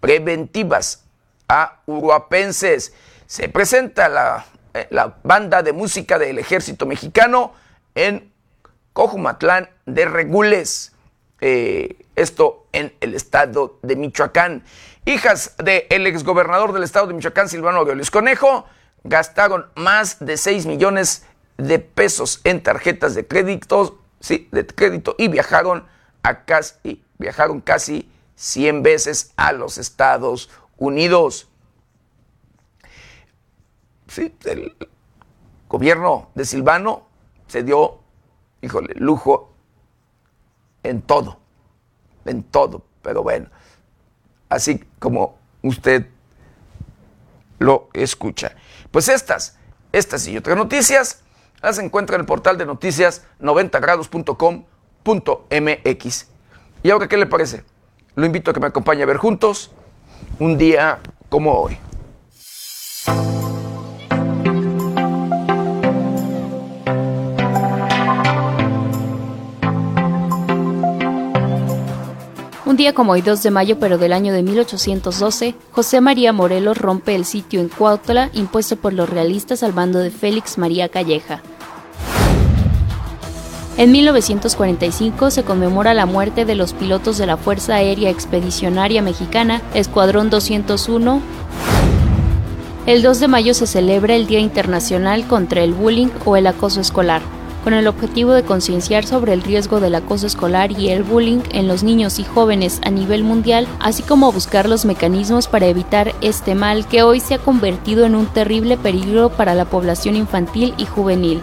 [0.00, 1.04] preventivas
[1.48, 2.94] a uruapenses.
[3.26, 4.46] Se presenta la,
[4.90, 7.52] la banda de música del ejército mexicano
[7.94, 8.32] en
[8.92, 10.92] Cojumatlán de Regules.
[11.40, 14.64] Eh, esto en el estado de Michoacán.
[15.04, 18.66] Hijas del exgobernador del estado de Michoacán, Silvano Aureoles Conejo,
[19.02, 21.24] gastaron más de 6 millones
[21.56, 25.84] de pesos en tarjetas de crédito, sí, de crédito y viajaron
[26.22, 31.48] a casi, viajaron casi 100 veces a los Estados Unidos.
[34.12, 34.76] Sí, el
[35.70, 37.06] gobierno de Silvano
[37.46, 38.00] se dio,
[38.60, 39.54] híjole, lujo
[40.82, 41.38] en todo,
[42.26, 43.48] en todo, pero bueno,
[44.50, 46.08] así como usted
[47.58, 48.54] lo escucha.
[48.90, 49.56] Pues estas,
[49.92, 51.22] estas y otras noticias
[51.62, 56.28] las encuentra en el portal de noticias 90grados.com.mx.
[56.82, 57.64] ¿Y ahora qué le parece?
[58.14, 59.70] Lo invito a que me acompañe a ver juntos
[60.38, 61.78] un día como hoy.
[72.72, 76.78] Un día como hoy, 2 de mayo, pero del año de 1812, José María Morelos
[76.78, 81.42] rompe el sitio en Cuautla impuesto por los realistas al bando de Félix María Calleja.
[83.76, 89.60] En 1945 se conmemora la muerte de los pilotos de la Fuerza Aérea Expedicionaria Mexicana,
[89.74, 91.20] Escuadrón 201.
[92.86, 96.80] El 2 de mayo se celebra el Día Internacional contra el Bullying o el Acoso
[96.80, 97.20] Escolar
[97.62, 101.68] con el objetivo de concienciar sobre el riesgo del acoso escolar y el bullying en
[101.68, 106.54] los niños y jóvenes a nivel mundial, así como buscar los mecanismos para evitar este
[106.54, 110.86] mal que hoy se ha convertido en un terrible peligro para la población infantil y
[110.86, 111.40] juvenil.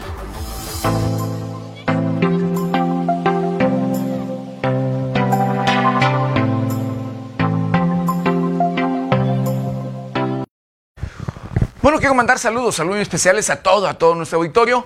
[11.81, 14.85] Bueno, quiero mandar saludos, saludos especiales a todo, a todo nuestro auditorio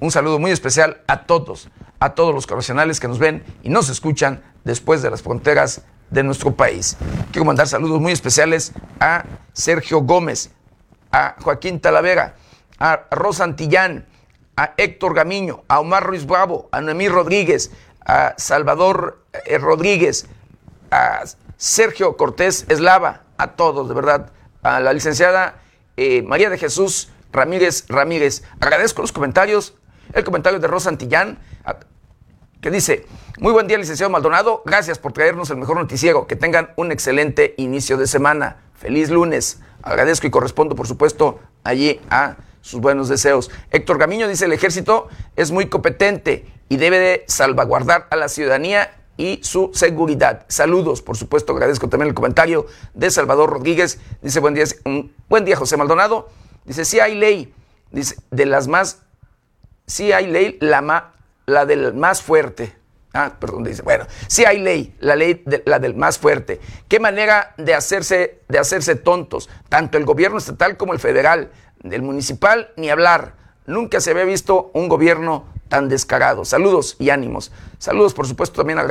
[0.00, 1.68] un saludo muy especial a todos,
[2.00, 6.22] a todos los profesionales que nos ven y nos escuchan después de las fronteras de
[6.22, 6.96] nuestro país.
[7.32, 10.50] Quiero mandar saludos muy especiales a Sergio Gómez,
[11.10, 12.34] a Joaquín Talavera,
[12.78, 14.06] a Rosa Antillán,
[14.56, 17.70] a Héctor Gamiño, a Omar Ruiz Bravo, a Noemí Rodríguez,
[18.04, 20.26] a Salvador eh, Rodríguez,
[20.90, 21.24] a
[21.56, 24.32] Sergio Cortés Eslava, a todos, de verdad,
[24.62, 25.60] a la licenciada
[25.96, 28.42] eh, María de Jesús Ramírez Ramírez.
[28.60, 29.74] Agradezco los comentarios,
[30.12, 31.38] el comentario de Rosa Antillán,
[32.60, 33.06] que dice,
[33.38, 37.54] muy buen día licenciado Maldonado, gracias por traernos el mejor noticiero, que tengan un excelente
[37.58, 43.50] inicio de semana, feliz lunes, agradezco y correspondo por supuesto allí a sus buenos deseos.
[43.70, 48.90] Héctor Gamiño dice, el ejército es muy competente y debe de salvaguardar a la ciudadanía
[49.16, 50.44] y su seguridad.
[50.48, 54.00] Saludos, por supuesto, agradezco también el comentario de Salvador Rodríguez.
[54.20, 54.64] Dice, buen día,
[55.28, 56.28] buen día José Maldonado.
[56.64, 57.54] Dice, si hay ley,
[57.92, 59.02] dice, de las más,
[59.86, 61.12] si hay ley, la, ma,
[61.46, 62.76] la del más fuerte.
[63.12, 66.60] Ah, perdón, dice, bueno, sí hay ley, la ley de, la del más fuerte.
[66.86, 69.48] ¿Qué manera de hacerse, de hacerse tontos?
[69.68, 71.50] Tanto el gobierno estatal como el federal,
[71.82, 73.34] del municipal, ni hablar.
[73.66, 76.44] Nunca se había visto un gobierno tan descarado.
[76.44, 77.52] Saludos y ánimos.
[77.78, 78.86] Saludos, por supuesto, también a,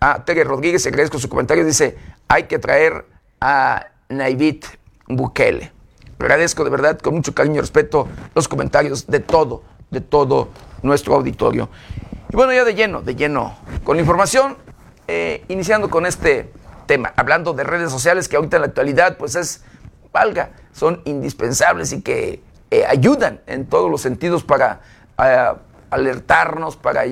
[0.00, 1.64] a Tere Rodríguez, agradezco su comentario.
[1.64, 1.96] Dice,
[2.28, 3.04] hay que traer
[3.40, 4.66] a Naivit
[5.08, 5.72] Bukele.
[6.18, 9.62] Agradezco de verdad, con mucho cariño y respeto, los comentarios de todo,
[9.94, 10.50] de todo
[10.82, 11.70] nuestro auditorio.
[12.30, 14.56] Y bueno, ya de lleno, de lleno con la información,
[15.08, 16.52] eh, iniciando con este
[16.86, 19.62] tema, hablando de redes sociales que ahorita en la actualidad, pues es,
[20.12, 24.80] valga, son indispensables y que eh, ayudan en todos los sentidos para
[25.22, 25.52] eh,
[25.90, 27.04] alertarnos, para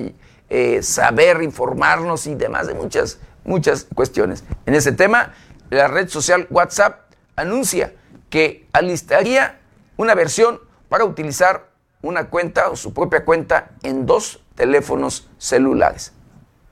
[0.81, 4.43] saber, informarnos y demás de muchas, muchas cuestiones.
[4.67, 5.33] En ese tema,
[5.71, 7.93] la red social WhatsApp anuncia
[8.29, 9.59] que alistaría
[9.97, 11.72] una versión para utilizar
[12.03, 16.13] una cuenta o su propia cuenta en dos teléfonos celulares.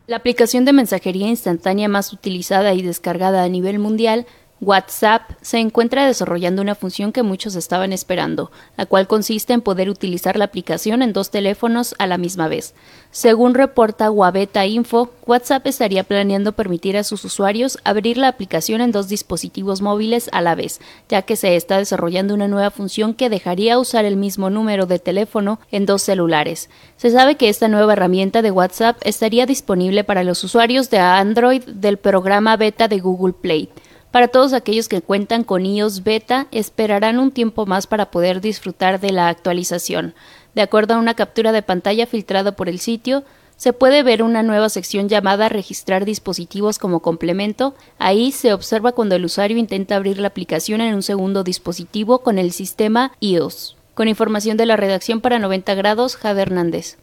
[0.06, 4.28] La aplicación de mensajería instantánea más utilizada y descargada a nivel mundial
[4.62, 9.90] WhatsApp se encuentra desarrollando una función que muchos estaban esperando, la cual consiste en poder
[9.90, 12.76] utilizar la aplicación en dos teléfonos a la misma vez.
[13.10, 18.92] Según reporta Wabeta Info, WhatsApp estaría planeando permitir a sus usuarios abrir la aplicación en
[18.92, 23.32] dos dispositivos móviles a la vez, ya que se está desarrollando una nueva función que
[23.32, 26.70] dejaría usar el mismo número de teléfono en dos celulares.
[26.98, 31.64] Se sabe que esta nueva herramienta de WhatsApp estaría disponible para los usuarios de Android
[31.64, 33.68] del programa beta de Google Play.
[34.12, 39.00] Para todos aquellos que cuentan con iOS beta, esperarán un tiempo más para poder disfrutar
[39.00, 40.14] de la actualización.
[40.54, 43.24] De acuerdo a una captura de pantalla filtrada por el sitio,
[43.56, 47.74] se puede ver una nueva sección llamada Registrar dispositivos como complemento.
[48.00, 52.38] Ahí se observa cuando el usuario intenta abrir la aplicación en un segundo dispositivo con
[52.38, 53.78] el sistema iOS.
[53.94, 56.98] Con información de la redacción para 90 grados, Jade Hernández.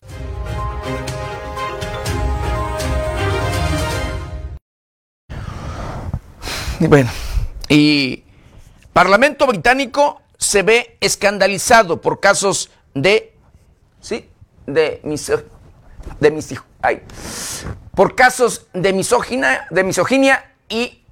[6.81, 7.11] Bueno,
[7.69, 8.23] y
[8.93, 13.35] Parlamento británico se ve escandalizado por casos de,
[14.01, 14.27] sí,
[14.67, 15.01] de
[16.21, 17.03] de mis, ay,
[17.95, 18.93] por casos de
[19.71, 21.03] de misoginia y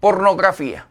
[0.00, 0.88] pornografía.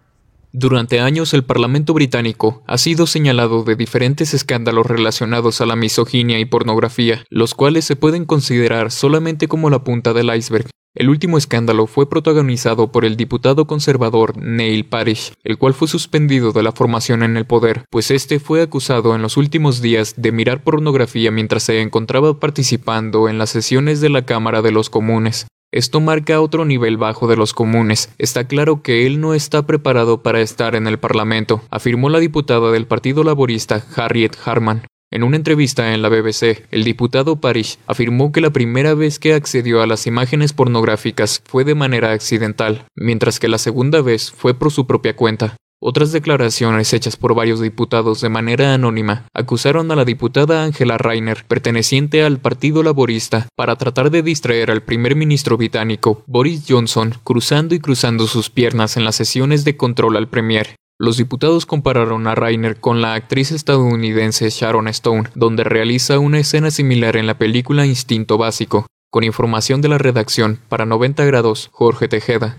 [0.52, 6.39] Durante años el Parlamento británico ha sido señalado de diferentes escándalos relacionados a la misoginia
[6.39, 10.69] y pornografía, los cuales se pueden considerar solamente como la punta del iceberg.
[10.95, 16.51] El último escándalo fue protagonizado por el diputado conservador Neil Parish, el cual fue suspendido
[16.51, 20.32] de la formación en el poder, pues este fue acusado en los últimos días de
[20.32, 25.47] mirar pornografía mientras se encontraba participando en las sesiones de la Cámara de los Comunes.
[25.71, 28.13] Esto marca otro nivel bajo de los comunes.
[28.19, 32.69] Está claro que él no está preparado para estar en el Parlamento, afirmó la diputada
[32.69, 34.84] del Partido Laborista Harriet Harman.
[35.13, 39.36] En una entrevista en la BBC, el diputado Parish afirmó que la primera vez que
[39.36, 44.56] accedió a las imágenes pornográficas fue de manera accidental, mientras que la segunda vez fue
[44.56, 45.56] por su propia cuenta.
[45.80, 51.45] Otras declaraciones hechas por varios diputados de manera anónima acusaron a la diputada Angela Rainer,
[51.47, 57.76] perteneciente al Partido Laborista, para tratar de distraer al primer ministro británico, Boris Johnson, cruzando
[57.76, 60.76] y cruzando sus piernas en las sesiones de control al Premier.
[61.04, 66.72] Los diputados compararon a Rainer con la actriz estadounidense Sharon Stone, donde realiza una escena
[66.72, 68.88] similar en la película Instinto Básico.
[69.12, 72.56] Con información de la redacción, para 90 grados, Jorge Tejeda.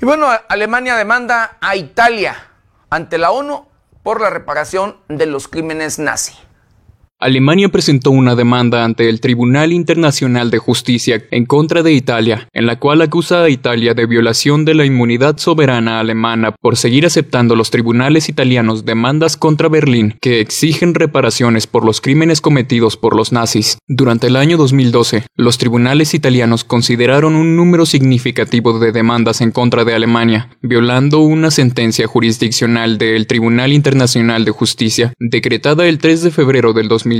[0.00, 2.48] Y bueno, Alemania demanda a Italia
[2.90, 3.64] ante la ONU
[4.02, 6.34] por la reparación de los crímenes nazi.
[7.22, 12.66] Alemania presentó una demanda ante el Tribunal Internacional de Justicia en contra de Italia, en
[12.66, 17.54] la cual acusa a Italia de violación de la inmunidad soberana alemana por seguir aceptando
[17.54, 23.30] los tribunales italianos demandas contra Berlín que exigen reparaciones por los crímenes cometidos por los
[23.30, 23.78] nazis.
[23.86, 29.84] Durante el año 2012, los tribunales italianos consideraron un número significativo de demandas en contra
[29.84, 36.30] de Alemania, violando una sentencia jurisdiccional del Tribunal Internacional de Justicia decretada el 3 de
[36.32, 37.11] febrero del 2012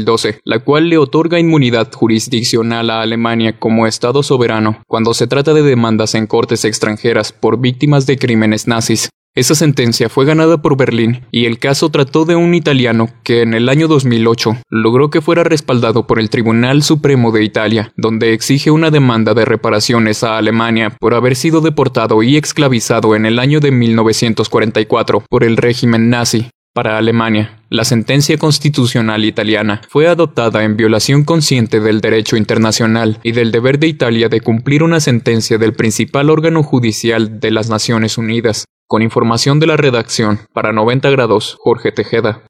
[0.44, 5.62] la cual le otorga inmunidad jurisdiccional a Alemania como Estado soberano cuando se trata de
[5.62, 9.11] demandas en cortes extranjeras por víctimas de crímenes nazis.
[9.35, 13.55] Esa sentencia fue ganada por Berlín y el caso trató de un italiano que en
[13.55, 18.70] el año 2008 logró que fuera respaldado por el Tribunal Supremo de Italia, donde exige
[18.70, 23.61] una demanda de reparaciones a Alemania por haber sido deportado y esclavizado en el año
[23.61, 26.50] de 1944 por el régimen nazi.
[26.74, 33.32] Para Alemania, la sentencia constitucional italiana fue adoptada en violación consciente del derecho internacional y
[33.32, 38.16] del deber de Italia de cumplir una sentencia del principal órgano judicial de las Naciones
[38.16, 38.64] Unidas.
[38.87, 42.40] Con información de la redacción, para 90 grados, Jorge Tejeda.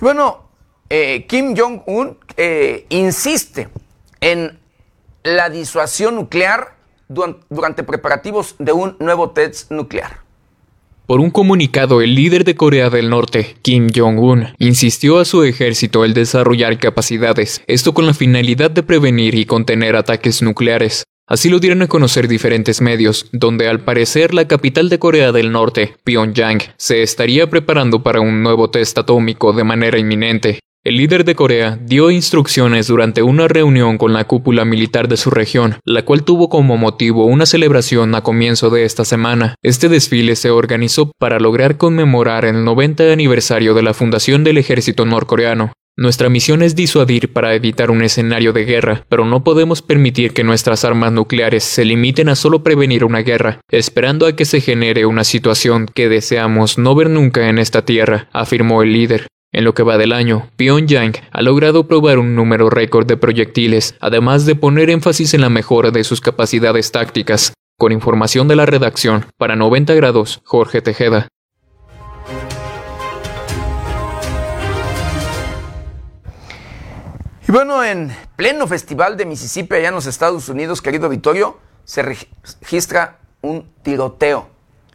[0.00, 0.48] Bueno,
[0.88, 3.68] eh, Kim Jong-un eh, insiste
[4.22, 4.58] en
[5.22, 6.79] la disuasión nuclear
[7.10, 10.20] durante preparativos de un nuevo test nuclear.
[11.10, 16.04] Por un comunicado, el líder de Corea del Norte, Kim Jong-un, insistió a su ejército
[16.04, 21.02] el desarrollar capacidades, esto con la finalidad de prevenir y contener ataques nucleares.
[21.26, 25.50] Así lo dieron a conocer diferentes medios, donde al parecer la capital de Corea del
[25.50, 30.60] Norte, Pyongyang, se estaría preparando para un nuevo test atómico de manera inminente.
[30.82, 35.30] El líder de Corea dio instrucciones durante una reunión con la cúpula militar de su
[35.30, 39.56] región, la cual tuvo como motivo una celebración a comienzo de esta semana.
[39.62, 45.04] Este desfile se organizó para lograr conmemorar el 90 aniversario de la fundación del ejército
[45.04, 45.74] norcoreano.
[45.98, 50.44] Nuestra misión es disuadir para evitar un escenario de guerra, pero no podemos permitir que
[50.44, 55.04] nuestras armas nucleares se limiten a solo prevenir una guerra, esperando a que se genere
[55.04, 59.26] una situación que deseamos no ver nunca en esta tierra, afirmó el líder.
[59.52, 63.96] En lo que va del año, Pyongyang ha logrado probar un número récord de proyectiles,
[64.00, 67.52] además de poner énfasis en la mejora de sus capacidades tácticas.
[67.76, 71.26] Con información de la redacción, para 90 grados, Jorge Tejeda.
[77.48, 82.02] Y bueno, en pleno festival de Mississippi, allá en los Estados Unidos, querido Vittorio, se
[82.02, 84.48] registra un tiroteo,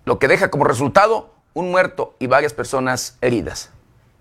[0.06, 3.75] lo que deja como resultado un muerto y varias personas heridas.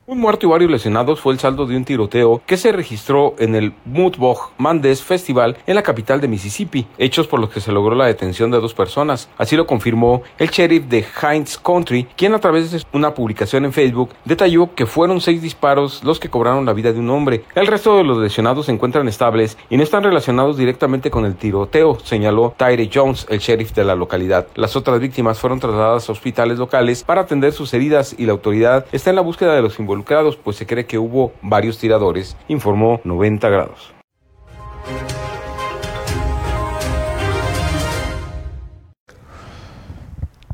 [0.07, 3.55] Un muerto y varios lesionados fue el saldo de un tiroteo que se registró en
[3.55, 7.95] el Mudbog Mandes Festival en la capital de Mississippi, hechos por los que se logró
[7.95, 9.31] la detención de dos personas.
[9.39, 13.73] Así lo confirmó el sheriff de Hines Country, quien a través de una publicación en
[13.73, 17.45] Facebook detalló que fueron seis disparos los que cobraron la vida de un hombre.
[17.55, 21.35] El resto de los lesionados se encuentran estables y no están relacionados directamente con el
[21.35, 24.49] tiroteo, señaló Tyre Jones, el sheriff de la localidad.
[24.55, 28.85] Las otras víctimas fueron trasladadas a hospitales locales para atender sus heridas y la autoridad
[28.93, 29.94] está en la búsqueda de los involucrados
[30.43, 33.95] pues se cree que hubo varios tiradores, informó 90 grados.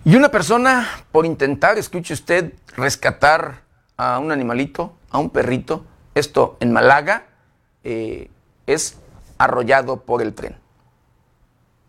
[0.05, 3.62] Y una persona, por intentar, escuche usted, rescatar
[3.97, 5.84] a un animalito, a un perrito,
[6.14, 7.26] esto en Málaga,
[7.84, 8.28] eh,
[8.66, 8.99] es
[9.38, 10.59] arrollado por el tren.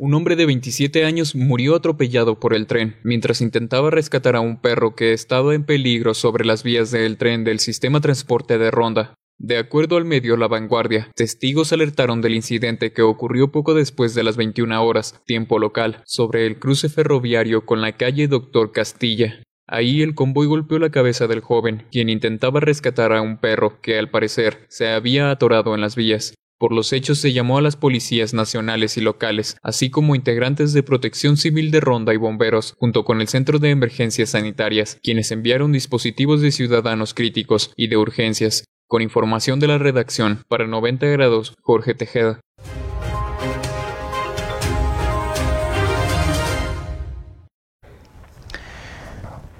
[0.04, 4.60] Un hombre de 27 años murió atropellado por el tren mientras intentaba rescatar a un
[4.60, 9.14] perro que estaba en peligro sobre las vías del tren del sistema transporte de Ronda.
[9.38, 14.24] De acuerdo al medio La Vanguardia, testigos alertaron del incidente que ocurrió poco después de
[14.24, 19.44] las 21 horas, tiempo local, sobre el cruce ferroviario con la calle Doctor Castilla.
[19.68, 24.00] Ahí el convoy golpeó la cabeza del joven, quien intentaba rescatar a un perro que
[24.00, 26.34] al parecer se había atorado en las vías.
[26.62, 30.84] Por los hechos se llamó a las policías nacionales y locales, así como integrantes de
[30.84, 35.72] Protección Civil de Ronda y bomberos, junto con el Centro de Emergencias Sanitarias, quienes enviaron
[35.72, 38.66] dispositivos de ciudadanos críticos y de urgencias.
[38.88, 42.40] Con información de la redacción, para 90 grados, Jorge Tejeda.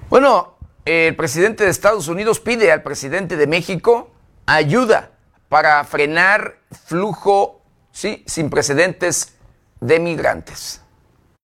[0.08, 4.12] Bueno, el presidente de Estados Unidos pide al presidente de México
[4.46, 5.11] ayuda
[5.52, 9.36] para frenar flujo, sí, sin precedentes
[9.82, 10.82] de migrantes.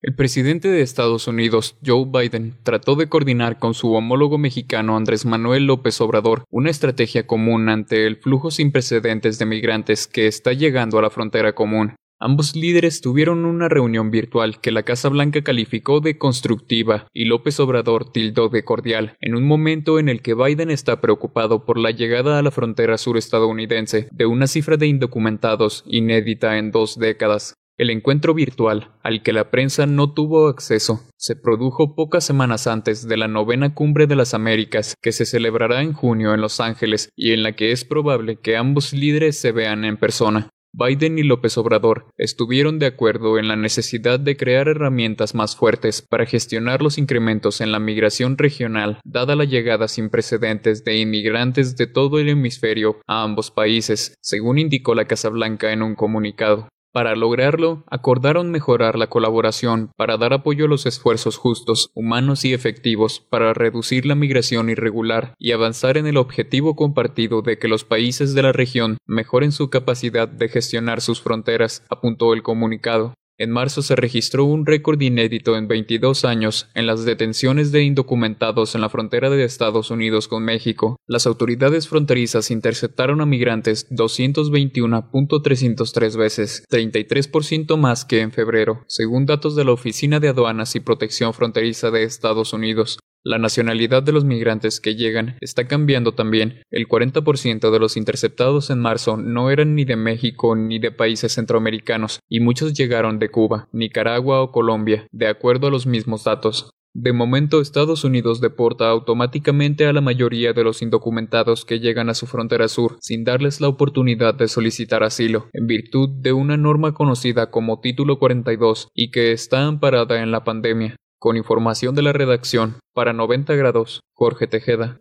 [0.01, 5.27] El presidente de Estados Unidos, Joe Biden, trató de coordinar con su homólogo mexicano Andrés
[5.27, 10.55] Manuel López Obrador una estrategia común ante el flujo sin precedentes de migrantes que está
[10.55, 11.95] llegando a la frontera común.
[12.21, 17.61] Ambos líderes tuvieron una reunión virtual que la Casa Blanca calificó de constructiva y López
[17.61, 21.93] Obrador tildó de cordial, en un momento en el que Biden está preocupado por la
[21.93, 27.55] llegada a la frontera sur estadounidense de una cifra de indocumentados inédita en dos décadas.
[27.77, 33.07] El encuentro virtual, al que la prensa no tuvo acceso, se produjo pocas semanas antes
[33.07, 37.11] de la novena cumbre de las Américas, que se celebrará en junio en Los Ángeles
[37.15, 40.51] y en la que es probable que ambos líderes se vean en persona.
[40.79, 46.03] Biden y López Obrador estuvieron de acuerdo en la necesidad de crear herramientas más fuertes
[46.03, 51.77] para gestionar los incrementos en la migración regional, dada la llegada sin precedentes de inmigrantes
[51.77, 56.69] de todo el hemisferio a ambos países, según indicó la Casa Blanca en un comunicado.
[56.91, 62.55] Para lograrlo, acordaron mejorar la colaboración para dar apoyo a los esfuerzos justos, humanos y
[62.55, 67.85] efectivos para reducir la migración irregular y avanzar en el objetivo compartido de que los
[67.85, 73.13] países de la región mejoren su capacidad de gestionar sus fronteras, apuntó el comunicado.
[73.41, 78.75] En marzo se registró un récord inédito en 22 años en las detenciones de indocumentados
[78.75, 80.97] en la frontera de Estados Unidos con México.
[81.07, 89.55] Las autoridades fronterizas interceptaron a migrantes 221.303 veces, 33% más que en febrero, según datos
[89.55, 92.99] de la Oficina de Aduanas y Protección Fronteriza de Estados Unidos.
[93.25, 96.63] La nacionalidad de los migrantes que llegan está cambiando también.
[96.71, 101.33] El 40% de los interceptados en marzo no eran ni de México ni de países
[101.33, 106.71] centroamericanos, y muchos llegaron de Cuba, Nicaragua o Colombia, de acuerdo a los mismos datos.
[106.95, 112.15] De momento, Estados Unidos deporta automáticamente a la mayoría de los indocumentados que llegan a
[112.15, 116.95] su frontera sur sin darles la oportunidad de solicitar asilo, en virtud de una norma
[116.95, 120.97] conocida como Título 42 y que está amparada en la pandemia.
[121.21, 125.01] Con información de la redacción, para 90 grados, Jorge Tejeda.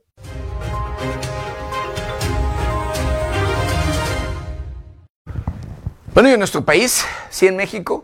[6.15, 8.03] Bueno, y en nuestro país, sí en México,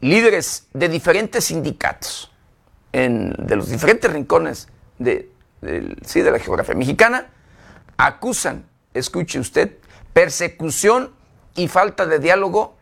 [0.00, 2.32] líderes de diferentes sindicatos,
[2.92, 5.30] de los diferentes rincones de,
[6.06, 7.26] sí, de la geografía mexicana,
[7.98, 9.76] acusan, escuche usted,
[10.14, 11.10] persecución
[11.56, 12.78] y falta de diálogo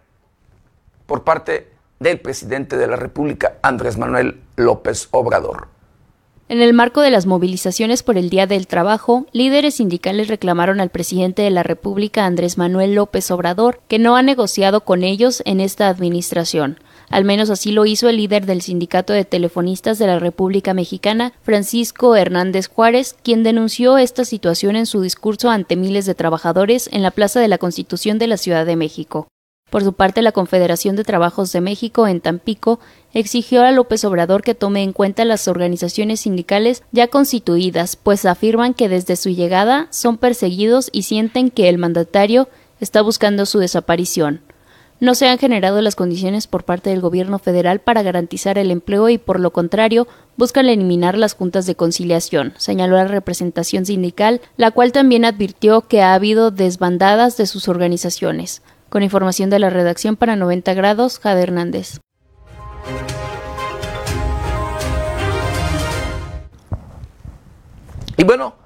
[1.07, 1.69] por parte
[1.99, 5.69] del presidente de la República, Andrés Manuel López Obrador.
[6.51, 10.89] En el marco de las movilizaciones por el Día del Trabajo, líderes sindicales reclamaron al
[10.89, 15.61] presidente de la República, Andrés Manuel López Obrador, que no ha negociado con ellos en
[15.61, 16.79] esta administración.
[17.11, 21.35] Al menos así lo hizo el líder del Sindicato de Telefonistas de la República Mexicana,
[21.43, 27.03] Francisco Hernández Juárez, quien denunció esta situación en su discurso ante miles de trabajadores en
[27.03, 29.29] la Plaza de la Constitución de la Ciudad de México.
[29.71, 32.81] Por su parte, la Confederación de Trabajos de México en Tampico
[33.15, 38.75] exigió a López Obrador que tome en cuenta las organizaciones sindicales ya constituidas, pues afirman
[38.75, 42.49] que desde su llegada son perseguidos y sienten que el mandatario
[42.81, 44.43] está buscando su desaparición.
[45.01, 49.09] No se han generado las condiciones por parte del gobierno federal para garantizar el empleo
[49.09, 54.73] y por lo contrario buscan eliminar las juntas de conciliación, señaló la representación sindical, la
[54.73, 58.63] cual también advirtió que ha habido desbandadas de sus organizaciones.
[58.89, 62.01] Con información de la redacción para 90 grados, Jade Hernández.
[68.19, 68.57] Y bueno,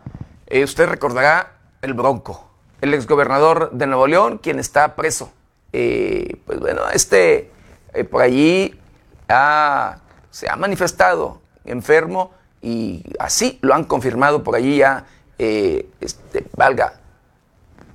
[0.46, 2.48] eh, usted recordará el Bronco,
[2.80, 5.30] el exgobernador de Nuevo León, quien está preso.
[5.74, 7.50] Eh, pues bueno, este
[7.92, 8.80] eh, por allí
[9.28, 12.32] se ha manifestado enfermo
[12.62, 15.04] y así lo han confirmado por allí ya,
[15.36, 16.94] este, valga,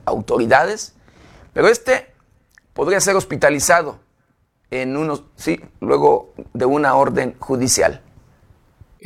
[0.06, 0.94] autoridades.
[1.54, 2.14] Pero este
[2.74, 3.98] podría ser hospitalizado
[4.70, 8.04] en unos, sí, luego de una orden judicial.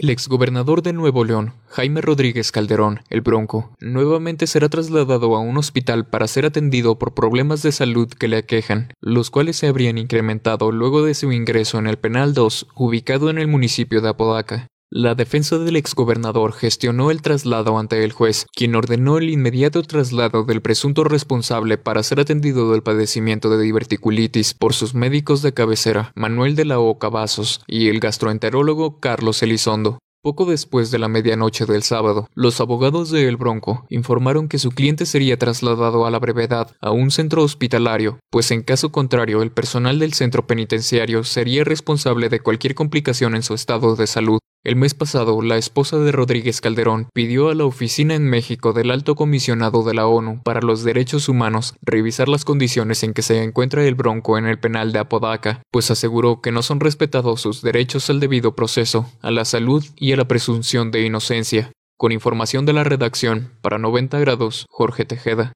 [0.01, 5.59] El exgobernador de Nuevo León, Jaime Rodríguez Calderón, el Bronco, nuevamente será trasladado a un
[5.59, 9.99] hospital para ser atendido por problemas de salud que le aquejan, los cuales se habrían
[9.99, 14.70] incrementado luego de su ingreso en el Penal 2, ubicado en el municipio de Apodaca.
[14.93, 20.43] La defensa del exgobernador gestionó el traslado ante el juez, quien ordenó el inmediato traslado
[20.43, 26.11] del presunto responsable para ser atendido del padecimiento de diverticulitis por sus médicos de cabecera,
[26.13, 26.99] Manuel de la O.
[26.99, 29.97] Cavazos, y el gastroenterólogo Carlos Elizondo.
[30.21, 34.71] Poco después de la medianoche del sábado, los abogados de El Bronco informaron que su
[34.71, 39.51] cliente sería trasladado a la brevedad a un centro hospitalario, pues en caso contrario el
[39.51, 44.39] personal del centro penitenciario sería responsable de cualquier complicación en su estado de salud.
[44.63, 48.91] El mes pasado, la esposa de Rodríguez Calderón pidió a la oficina en México del
[48.91, 53.41] Alto Comisionado de la ONU para los Derechos Humanos revisar las condiciones en que se
[53.41, 57.63] encuentra el Bronco en el penal de Apodaca, pues aseguró que no son respetados sus
[57.63, 61.71] derechos al debido proceso, a la salud y a la presunción de inocencia.
[61.97, 65.53] Con información de la redacción, para 90 grados, Jorge Tejeda.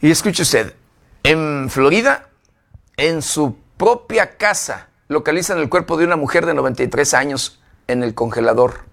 [0.00, 0.72] Y escuche usted,
[1.22, 2.31] en Florida
[2.96, 8.14] en su propia casa localizan el cuerpo de una mujer de 93 años en el
[8.14, 8.92] congelador.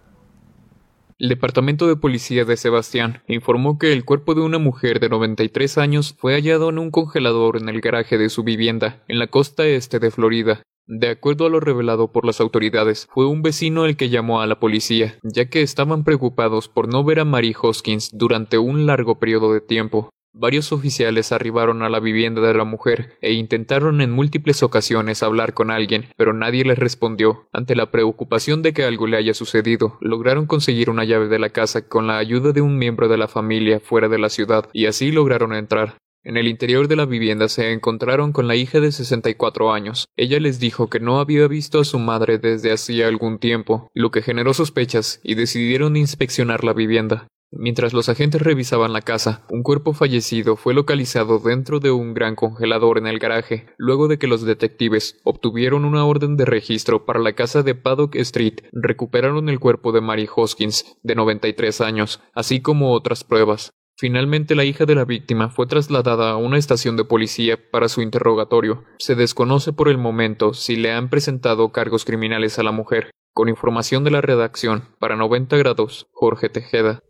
[1.18, 5.78] El Departamento de Policía de Sebastián informó que el cuerpo de una mujer de 93
[5.78, 9.66] años fue hallado en un congelador en el garaje de su vivienda, en la costa
[9.66, 10.64] este de Florida.
[10.88, 14.47] De acuerdo a lo revelado por las autoridades, fue un vecino el que llamó a
[14.47, 19.20] la policía, ya que estaban preocupados por no ver a Mary Hoskins durante un largo
[19.20, 20.10] periodo de tiempo.
[20.34, 25.53] Varios oficiales arribaron a la vivienda de la mujer e intentaron en múltiples ocasiones hablar
[25.53, 27.47] con alguien, pero nadie les respondió.
[27.51, 31.49] Ante la preocupación de que algo le haya sucedido, lograron conseguir una llave de la
[31.49, 34.86] casa con la ayuda de un miembro de la familia fuera de la ciudad, y
[34.86, 35.97] así lograron entrar.
[36.23, 40.05] En el interior de la vivienda se encontraron con la hija de 64 años.
[40.15, 44.11] Ella les dijo que no había visto a su madre desde hacía algún tiempo, lo
[44.11, 47.27] que generó sospechas y decidieron inspeccionar la vivienda.
[47.52, 52.36] Mientras los agentes revisaban la casa, un cuerpo fallecido fue localizado dentro de un gran
[52.36, 57.20] congelador en el garaje, luego de que los detectives obtuvieron una orden de registro para
[57.20, 62.62] la casa de Paddock Street, recuperaron el cuerpo de Mary Hoskins, de 93 años, así
[62.62, 63.72] como otras pruebas.
[63.97, 68.02] Finalmente la hija de la víctima fue trasladada a una estación de policía para su
[68.02, 68.86] interrogatorio.
[69.00, 73.12] Se desconoce por el momento si le han presentado cargos criminales a la mujer.
[73.39, 77.01] Con información de la redacción, para 90 grados, Jorge Tejeda.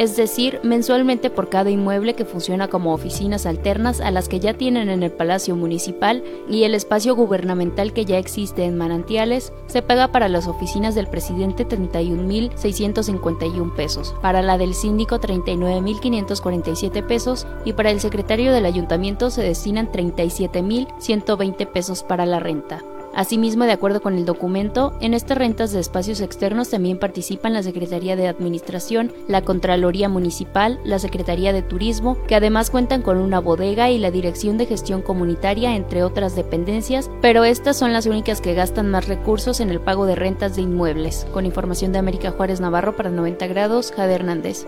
[0.00, 4.54] es decir, mensualmente por cada inmueble que funciona como oficinas alternas a las que ya
[4.54, 9.82] tienen en el Palacio Municipal y el espacio gubernamental que ya existe en Manantiales, se
[9.82, 17.74] paga para las oficinas del presidente 31.651 pesos, para la del síndico 39.547 pesos y
[17.74, 22.82] para el secretario del ayuntamiento se destinan 37.120 pesos para la renta.
[23.20, 27.62] Asimismo, de acuerdo con el documento, en estas rentas de espacios externos también participan la
[27.62, 33.38] Secretaría de Administración, la Contraloría Municipal, la Secretaría de Turismo, que además cuentan con una
[33.38, 38.40] bodega y la Dirección de Gestión Comunitaria, entre otras dependencias, pero estas son las únicas
[38.40, 41.26] que gastan más recursos en el pago de rentas de inmuebles.
[41.30, 44.64] Con información de América Juárez Navarro para 90 grados, Jade Hernández.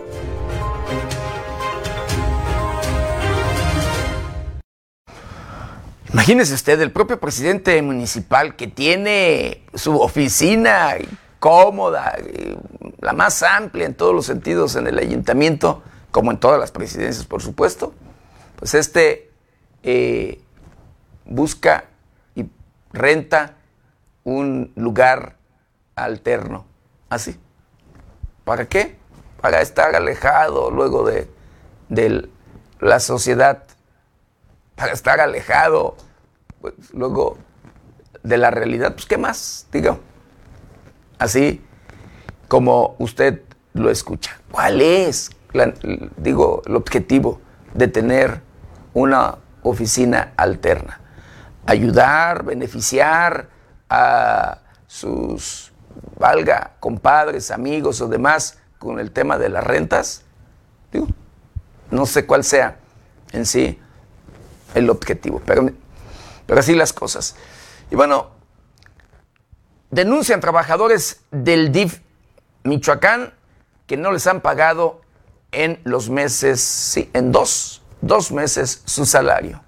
[6.13, 10.93] Imagínese usted, el propio presidente municipal que tiene su oficina
[11.39, 12.15] cómoda,
[12.99, 17.25] la más amplia en todos los sentidos en el ayuntamiento, como en todas las presidencias,
[17.25, 17.95] por supuesto,
[18.57, 19.31] pues este
[19.81, 20.39] eh,
[21.25, 21.85] busca
[22.35, 22.45] y
[22.91, 23.55] renta
[24.23, 25.37] un lugar
[25.95, 26.67] alterno,
[27.09, 27.39] así.
[28.43, 28.97] ¿Para qué?
[29.41, 31.27] Para estar alejado luego de,
[31.89, 32.29] de
[32.79, 33.63] la sociedad
[34.75, 35.95] para estar alejado,
[36.61, 37.37] pues, luego
[38.23, 39.67] de la realidad, pues ¿qué más?
[39.71, 39.99] Digo,
[41.19, 41.61] así
[42.47, 43.41] como usted
[43.73, 44.39] lo escucha.
[44.51, 45.31] ¿Cuál es,
[46.17, 47.41] digo, el objetivo
[47.73, 48.41] de tener
[48.93, 51.01] una oficina alterna?
[51.65, 53.49] Ayudar, beneficiar
[53.89, 55.71] a sus,
[56.17, 60.23] valga, compadres, amigos o demás con el tema de las rentas.
[60.91, 61.07] Digo,
[61.89, 62.77] no sé cuál sea
[63.31, 63.79] en sí
[64.75, 65.41] el objetivo.
[65.45, 65.69] Pero,
[66.45, 67.35] pero así las cosas.
[67.91, 68.31] Y bueno,
[69.91, 71.99] denuncian trabajadores del DIF
[72.63, 73.33] Michoacán
[73.85, 75.01] que no les han pagado
[75.51, 79.61] en los meses, sí, en dos, dos meses su salario.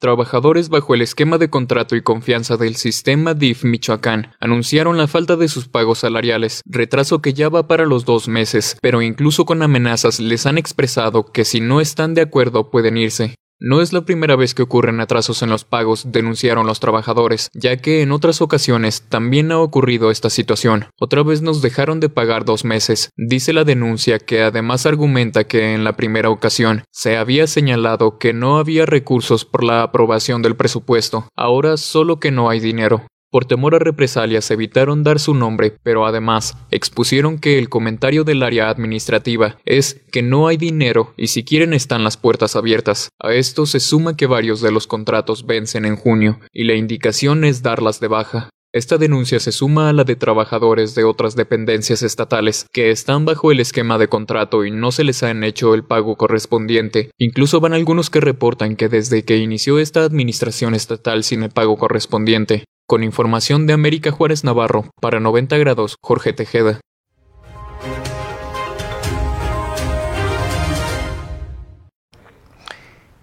[0.00, 5.36] Trabajadores bajo el esquema de contrato y confianza del sistema DIF Michoacán anunciaron la falta
[5.36, 9.62] de sus pagos salariales, retraso que ya va para los dos meses, pero incluso con
[9.62, 13.34] amenazas les han expresado que si no están de acuerdo pueden irse.
[13.62, 17.76] No es la primera vez que ocurren atrasos en los pagos, denunciaron los trabajadores, ya
[17.76, 20.86] que en otras ocasiones también ha ocurrido esta situación.
[20.98, 25.74] Otra vez nos dejaron de pagar dos meses, dice la denuncia que además argumenta que
[25.74, 30.56] en la primera ocasión se había señalado que no había recursos por la aprobación del
[30.56, 33.04] presupuesto, ahora solo que no hay dinero.
[33.30, 38.42] Por temor a represalias evitaron dar su nombre, pero además expusieron que el comentario del
[38.42, 43.10] área administrativa es que no hay dinero y si quieren están las puertas abiertas.
[43.20, 47.44] A esto se suma que varios de los contratos vencen en junio y la indicación
[47.44, 48.50] es darlas de baja.
[48.72, 53.50] Esta denuncia se suma a la de trabajadores de otras dependencias estatales que están bajo
[53.50, 57.10] el esquema de contrato y no se les han hecho el pago correspondiente.
[57.18, 61.78] Incluso van algunos que reportan que desde que inició esta administración estatal sin el pago
[61.78, 66.80] correspondiente, con información de América Juárez Navarro, para 90 grados, Jorge Tejeda.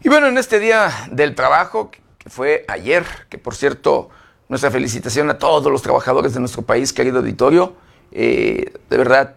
[0.02, 4.10] Y bueno, en este día del trabajo, que fue ayer, que por cierto,
[4.48, 7.76] nuestra felicitación a todos los trabajadores de nuestro país, querido auditorio,
[8.14, 9.36] eh, de verdad,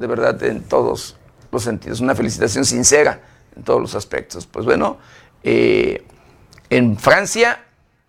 [0.00, 1.16] de verdad, en todos
[1.52, 3.20] los sentidos, una felicitación sincera
[3.54, 4.44] en todos los aspectos.
[4.44, 4.98] Pues bueno,
[5.44, 6.04] eh,
[6.68, 7.64] en Francia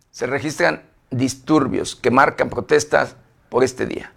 [0.10, 3.16] se registran disturbios que marcan protestas
[3.50, 4.12] por este día.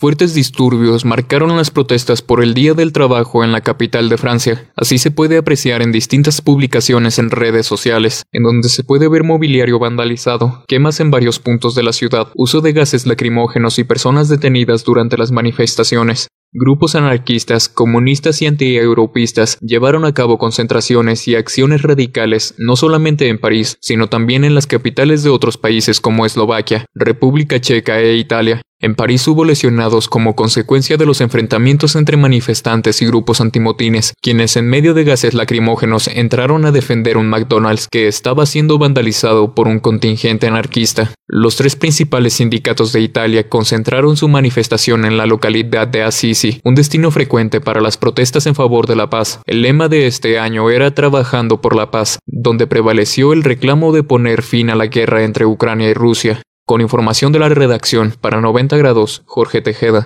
[0.00, 4.70] Fuertes disturbios marcaron las protestas por el Día del Trabajo en la capital de Francia.
[4.76, 9.24] Así se puede apreciar en distintas publicaciones en redes sociales, en donde se puede ver
[9.24, 14.28] mobiliario vandalizado, quemas en varios puntos de la ciudad, uso de gases lacrimógenos y personas
[14.28, 16.28] detenidas durante las manifestaciones.
[16.52, 23.38] Grupos anarquistas, comunistas y antieuropistas llevaron a cabo concentraciones y acciones radicales no solamente en
[23.38, 28.62] París, sino también en las capitales de otros países como Eslovaquia, República Checa e Italia.
[28.80, 34.56] En París hubo lesionados como consecuencia de los enfrentamientos entre manifestantes y grupos antimotines, quienes
[34.56, 39.66] en medio de gases lacrimógenos entraron a defender un McDonald's que estaba siendo vandalizado por
[39.66, 41.10] un contingente anarquista.
[41.26, 46.76] Los tres principales sindicatos de Italia concentraron su manifestación en la localidad de Assisi, un
[46.76, 49.40] destino frecuente para las protestas en favor de la paz.
[49.46, 54.04] El lema de este año era Trabajando por la paz, donde prevaleció el reclamo de
[54.04, 56.42] poner fin a la guerra entre Ucrania y Rusia.
[56.68, 60.04] Con información de la redacción para 90 grados, Jorge Tejeda.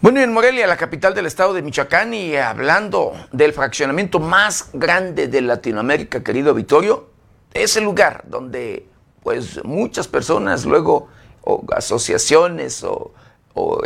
[0.00, 5.28] Bueno, en Morelia, la capital del estado de Michoacán, y hablando del fraccionamiento más grande
[5.28, 7.10] de Latinoamérica, querido Vittorio,
[7.52, 8.86] es el lugar donde
[9.22, 11.08] pues muchas personas luego,
[11.42, 13.12] o asociaciones o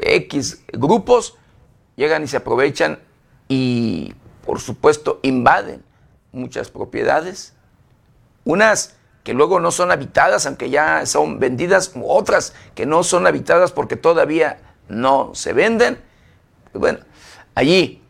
[0.00, 1.36] X grupos,
[1.96, 3.00] llegan y se aprovechan
[3.48, 4.14] y
[4.44, 5.82] por supuesto, invaden
[6.32, 7.54] muchas propiedades,
[8.44, 13.72] unas que luego no son habitadas, aunque ya son vendidas, otras que no son habitadas
[13.72, 15.98] porque todavía no se venden.
[16.74, 16.98] Bueno,
[17.54, 18.02] allí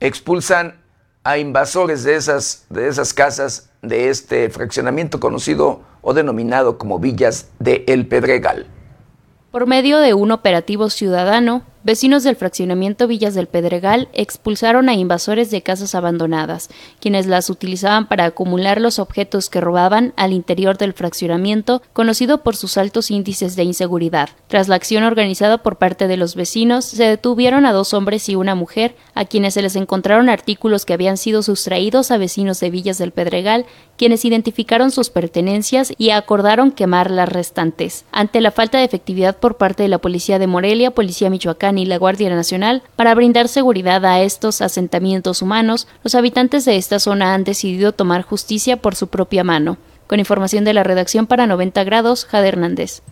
[0.00, 0.78] expulsan
[1.24, 7.48] a invasores de esas, de esas casas, de este fraccionamiento conocido o denominado como Villas
[7.58, 8.66] de El Pedregal.
[9.50, 15.50] Por medio de un operativo ciudadano, Vecinos del fraccionamiento Villas del Pedregal expulsaron a invasores
[15.50, 16.68] de casas abandonadas,
[17.00, 22.54] quienes las utilizaban para acumular los objetos que robaban al interior del fraccionamiento, conocido por
[22.54, 24.28] sus altos índices de inseguridad.
[24.48, 28.34] Tras la acción organizada por parte de los vecinos, se detuvieron a dos hombres y
[28.34, 32.70] una mujer, a quienes se les encontraron artículos que habían sido sustraídos a vecinos de
[32.70, 38.04] Villas del Pedregal, quienes identificaron sus pertenencias y acordaron quemar las restantes.
[38.12, 41.86] Ante la falta de efectividad por parte de la Policía de Morelia, Policía Michoacán y
[41.86, 47.34] la Guardia Nacional para brindar seguridad a estos asentamientos humanos, los habitantes de esta zona
[47.34, 49.78] han decidido tomar justicia por su propia mano.
[50.06, 53.02] Con información de la redacción para 90 grados, Jade Hernández.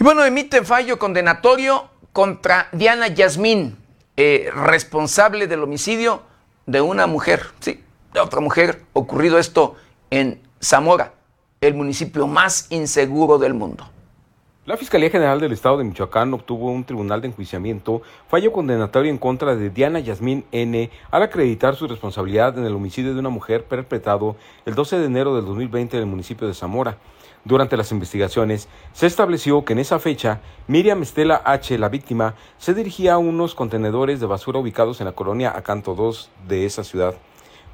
[0.00, 3.76] Y bueno, emite fallo condenatorio contra Diana Yasmín,
[4.16, 6.22] eh, responsable del homicidio
[6.64, 7.84] de una mujer, sí,
[8.14, 9.76] de otra mujer, ocurrido esto
[10.08, 11.12] en Zamora
[11.60, 13.90] el municipio más inseguro del mundo.
[14.64, 19.18] La Fiscalía General del Estado de Michoacán obtuvo un tribunal de enjuiciamiento fallo condenatorio en
[19.18, 20.90] contra de Diana Yasmín N.
[21.10, 25.36] al acreditar su responsabilidad en el homicidio de una mujer perpetrado el 12 de enero
[25.36, 26.96] del 2020 en el municipio de Zamora.
[27.44, 32.74] Durante las investigaciones se estableció que en esa fecha Miriam Estela H., la víctima, se
[32.74, 37.14] dirigía a unos contenedores de basura ubicados en la colonia Acanto 2 de esa ciudad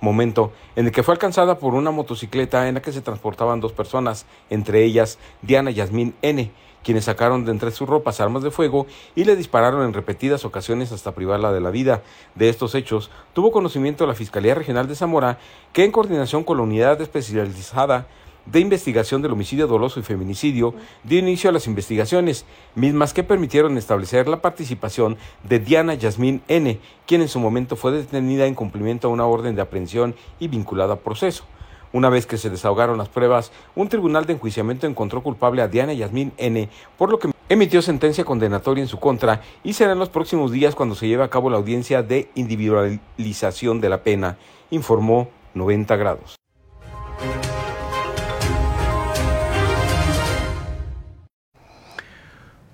[0.00, 3.72] momento en el que fue alcanzada por una motocicleta en la que se transportaban dos
[3.72, 6.50] personas, entre ellas Diana Yasmín N.,
[6.84, 8.86] quienes sacaron de entre sus ropas armas de fuego
[9.16, 12.02] y le dispararon en repetidas ocasiones hasta privarla de la vida.
[12.36, 15.38] De estos hechos tuvo conocimiento la Fiscalía Regional de Zamora,
[15.72, 18.06] que en coordinación con la unidad especializada
[18.47, 20.74] de investigación del homicidio doloso y feminicidio
[21.05, 22.44] dio inicio a las investigaciones,
[22.74, 27.92] mismas que permitieron establecer la participación de Diana Yasmín N., quien en su momento fue
[27.92, 31.44] detenida en cumplimiento a una orden de aprehensión y vinculada a proceso.
[31.92, 35.92] Una vez que se desahogaron las pruebas, un tribunal de enjuiciamiento encontró culpable a Diana
[35.92, 36.68] Yasmín N.,
[36.99, 40.74] por lo que emitió sentencia condenatoria en su contra y será en los próximos días
[40.74, 44.36] cuando se lleve a cabo la audiencia de individualización de la pena,
[44.70, 46.36] informó 90 grados.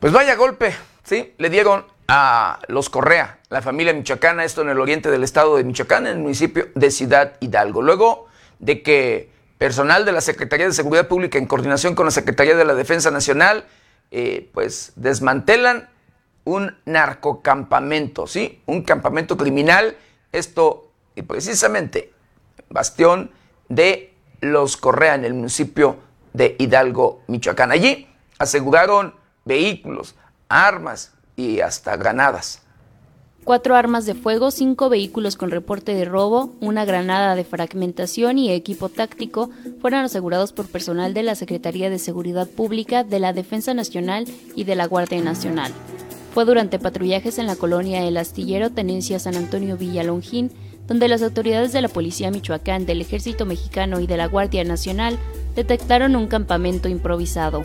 [0.03, 0.75] Pues vaya golpe,
[1.05, 1.33] ¿sí?
[1.39, 5.63] Le dieron a los Correa, la familia michoacana, esto en el oriente del estado de
[5.63, 7.83] Michoacán, en el municipio de Ciudad Hidalgo.
[7.83, 8.27] Luego
[8.59, 12.65] de que personal de la Secretaría de Seguridad Pública en coordinación con la Secretaría de
[12.65, 13.65] la Defensa Nacional,
[14.11, 15.89] eh, pues desmantelan
[16.43, 18.61] un narcocampamento, ¿sí?
[18.67, 19.97] Un campamento criminal,
[20.33, 22.13] esto y precisamente
[22.71, 23.31] bastión
[23.69, 25.99] de los Correa en el municipio
[26.33, 27.71] de Hidalgo, Michoacán.
[27.71, 28.09] Allí
[28.41, 30.15] aseguraron vehículos,
[30.49, 32.63] armas y hasta granadas.
[33.45, 38.53] Cuatro armas de fuego, cinco vehículos con reporte de robo, una granada de fragmentación y
[38.53, 43.75] equipo táctico fueron asegurados por personal de la Secretaría de Seguridad Pública, de la Defensa
[43.75, 45.73] Nacional y de la Guardia Nacional.
[46.33, 50.53] Fue durante patrullajes en la colonia El Astillero, Tenencia San Antonio Villalongín,
[50.87, 55.19] donde las autoridades de la Policía Michoacán, del Ejército Mexicano y de la Guardia Nacional
[55.57, 57.63] detectaron un campamento improvisado.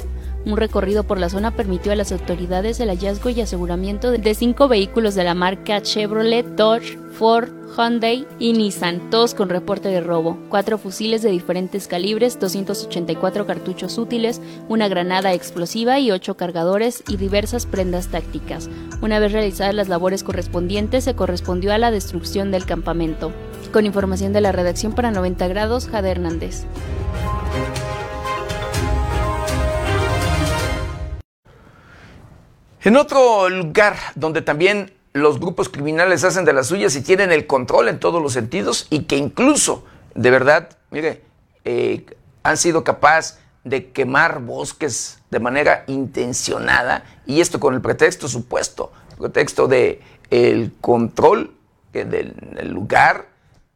[0.48, 4.70] Un recorrido por la zona permitió a las autoridades el hallazgo y aseguramiento de cinco
[4.70, 10.38] vehículos de la marca Chevrolet, Dodge, Ford, Hyundai y Nissan, todos con reporte de robo,
[10.48, 14.40] cuatro fusiles de diferentes calibres, 284 cartuchos útiles,
[14.70, 18.70] una granada explosiva y ocho cargadores y diversas prendas tácticas.
[19.02, 23.34] Una vez realizadas las labores correspondientes, se correspondió a la destrucción del campamento.
[23.74, 26.64] Con información de la redacción para 90 grados, Jade Hernández.
[32.88, 37.46] En otro lugar donde también los grupos criminales hacen de las suyas y tienen el
[37.46, 39.84] control en todos los sentidos y que incluso,
[40.16, 41.22] de verdad, mire,
[41.66, 42.06] eh,
[42.44, 48.94] han sido capaces de quemar bosques de manera intencionada y esto con el pretexto supuesto,
[49.12, 51.52] el pretexto de el control
[51.92, 52.36] del,
[52.70, 53.28] lugar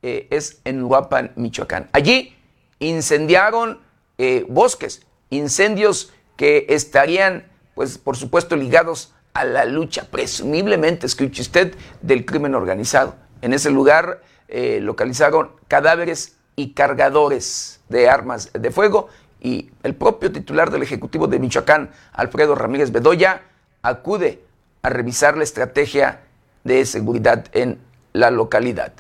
[0.04, 1.90] eh, es en Huapan, Michoacán.
[1.92, 2.34] Allí
[2.80, 3.82] incendiaron
[4.18, 7.51] eh, bosques, incendios que estarían
[7.82, 11.74] pues por supuesto ligados a la lucha, presumiblemente, escuche usted,
[12.04, 13.16] del crimen organizado.
[13.42, 19.08] En ese lugar eh, localizaron cadáveres y cargadores de armas de fuego
[19.40, 23.42] y el propio titular del Ejecutivo de Michoacán, Alfredo Ramírez Bedoya,
[23.82, 24.44] acude
[24.84, 26.22] a revisar la estrategia
[26.64, 27.80] de seguridad en
[28.14, 28.94] la localidad.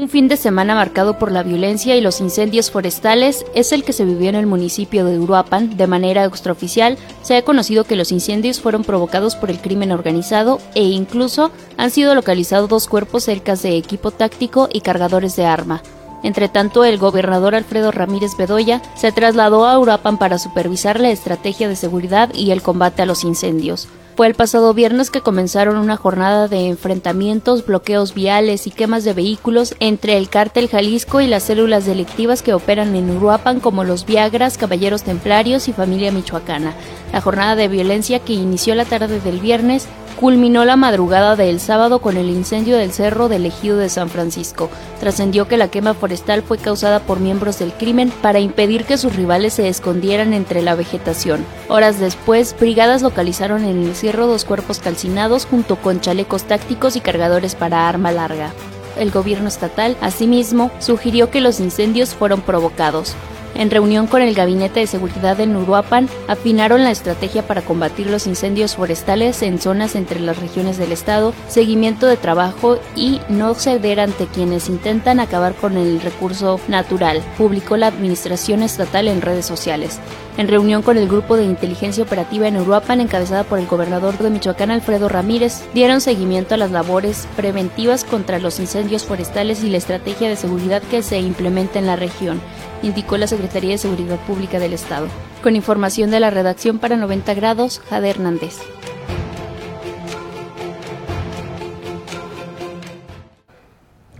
[0.00, 3.92] Un fin de semana marcado por la violencia y los incendios forestales es el que
[3.92, 5.76] se vivió en el municipio de Uruapan.
[5.76, 10.58] De manera extraoficial, se ha conocido que los incendios fueron provocados por el crimen organizado
[10.74, 15.82] e incluso han sido localizados dos cuerpos cerca de equipo táctico y cargadores de arma.
[16.22, 21.68] Entre tanto, el gobernador Alfredo Ramírez Bedoya se trasladó a Uruapan para supervisar la estrategia
[21.68, 23.86] de seguridad y el combate a los incendios.
[24.20, 29.14] Fue el pasado viernes que comenzaron una jornada de enfrentamientos, bloqueos viales y quemas de
[29.14, 34.04] vehículos entre el cártel Jalisco y las células delictivas que operan en Uruapan como los
[34.04, 36.74] Viagras, Caballeros Templarios y Familia Michoacana.
[37.14, 39.88] La jornada de violencia que inició la tarde del viernes
[40.20, 44.68] culminó la madrugada del sábado con el incendio del cerro del ejido de San Francisco.
[45.00, 49.16] Trascendió que la quema forestal fue causada por miembros del crimen para impedir que sus
[49.16, 51.46] rivales se escondieran entre la vegetación.
[51.68, 57.00] Horas después, brigadas localizaron en el cerro dos cuerpos calcinados junto con chalecos tácticos y
[57.00, 58.52] cargadores para arma larga.
[58.98, 63.14] El gobierno estatal, asimismo, sugirió que los incendios fueron provocados.
[63.60, 68.26] En reunión con el Gabinete de Seguridad en Uruapan, afinaron la estrategia para combatir los
[68.26, 74.00] incendios forestales en zonas entre las regiones del Estado, seguimiento de trabajo y no ceder
[74.00, 80.00] ante quienes intentan acabar con el recurso natural, publicó la Administración Estatal en redes sociales.
[80.38, 84.30] En reunión con el Grupo de Inteligencia Operativa en Uruapan, encabezada por el gobernador de
[84.30, 89.76] Michoacán, Alfredo Ramírez, dieron seguimiento a las labores preventivas contra los incendios forestales y la
[89.76, 92.40] estrategia de seguridad que se implementa en la región
[92.82, 95.08] indicó la Secretaría de Seguridad Pública del Estado.
[95.42, 98.58] Con información de la redacción para 90 grados, Jade Hernández.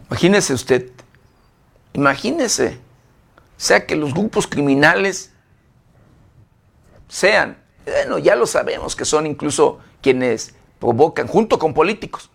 [0.09, 0.91] Imagínese usted,
[1.95, 2.79] imagínese,
[3.57, 5.33] sea que los grupos criminales
[7.09, 12.31] sean, bueno, ya lo sabemos que son incluso quienes provocan, junto con políticos,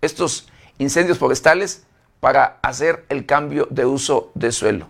[0.00, 1.84] estos incendios forestales
[2.20, 4.86] para hacer el cambio de uso de suelo.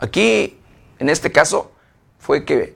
[0.00, 0.58] Aquí,
[0.98, 1.72] en este caso,
[2.18, 2.74] fue que,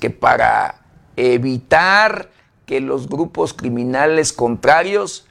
[0.00, 0.82] que para
[1.14, 2.30] evitar
[2.66, 5.26] que los grupos criminales contrarios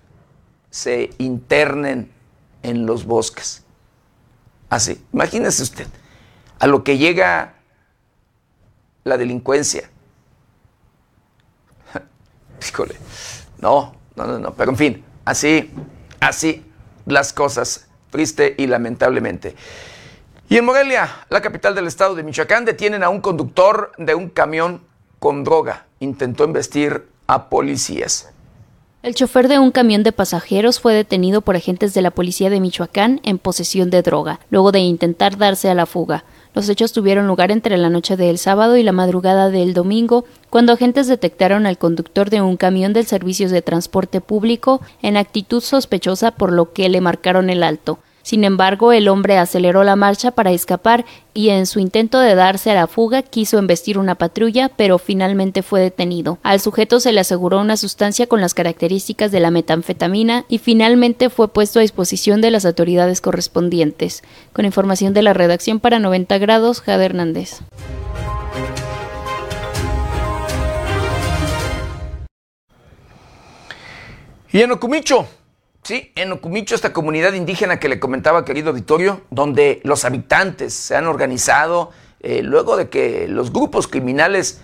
[0.70, 2.10] se internen
[2.64, 3.64] en los bosques.
[4.70, 5.88] Así, imagínese usted,
[6.58, 7.56] a lo que llega
[9.04, 9.90] la delincuencia.
[12.68, 12.96] Híjole,
[13.60, 15.70] no, no, no, no, pero en fin, así,
[16.22, 16.66] así
[17.06, 19.56] las cosas, triste y lamentablemente.
[20.48, 24.30] Y en Morelia, la capital del estado de Michoacán, detienen a un conductor de un
[24.30, 24.82] camión
[25.18, 25.88] con droga.
[26.00, 28.30] Intentó investir a policías.
[29.02, 32.60] El chofer de un camión de pasajeros fue detenido por agentes de la policía de
[32.60, 36.26] Michoacán en posesión de droga, luego de intentar darse a la fuga.
[36.54, 40.74] Los hechos tuvieron lugar entre la noche del sábado y la madrugada del domingo, cuando
[40.74, 46.32] agentes detectaron al conductor de un camión del servicio de transporte público en actitud sospechosa
[46.32, 48.00] por lo que le marcaron el alto.
[48.26, 51.06] Sin embargo, el hombre aceleró la marcha para escapar
[51.36, 55.62] y en su intento de darse a la fuga quiso embestir una patrulla, pero finalmente
[55.62, 56.40] fue detenido.
[56.42, 61.30] Al sujeto se le aseguró una sustancia con las características de la metanfetamina y finalmente
[61.30, 64.24] fue puesto a disposición de las autoridades correspondientes.
[64.54, 67.60] Con información de la redacción para 90 grados, Jade Hernández.
[74.52, 75.28] Y en Ocumicho,
[75.86, 80.96] Sí, en Ocumicho, esta comunidad indígena que le comentaba, querido auditorio, donde los habitantes se
[80.96, 84.62] han organizado eh, luego de que los grupos criminales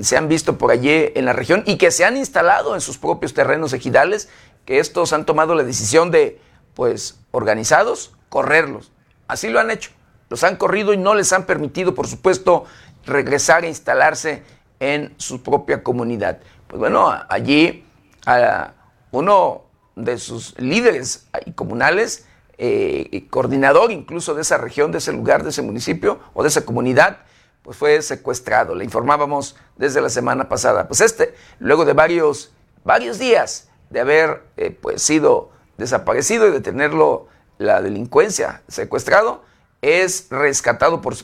[0.00, 2.96] se han visto por allí en la región y que se han instalado en sus
[2.96, 4.30] propios terrenos ejidales,
[4.64, 6.40] que estos han tomado la decisión de,
[6.72, 8.92] pues, organizados, correrlos.
[9.28, 9.90] Así lo han hecho.
[10.30, 12.64] Los han corrido y no les han permitido, por supuesto,
[13.04, 14.42] regresar e instalarse
[14.80, 16.38] en su propia comunidad.
[16.66, 17.84] Pues bueno, allí
[18.24, 18.72] a
[19.10, 19.65] uno
[19.96, 22.26] de sus líderes comunales,
[22.58, 26.64] eh, coordinador incluso de esa región, de ese lugar, de ese municipio o de esa
[26.64, 27.18] comunidad,
[27.62, 28.74] pues fue secuestrado.
[28.74, 30.86] Le informábamos desde la semana pasada.
[30.86, 32.52] Pues este, luego de varios,
[32.84, 37.28] varios días de haber eh, pues sido desaparecido y de tenerlo
[37.58, 39.42] la delincuencia secuestrado,
[39.82, 41.14] es rescatado por,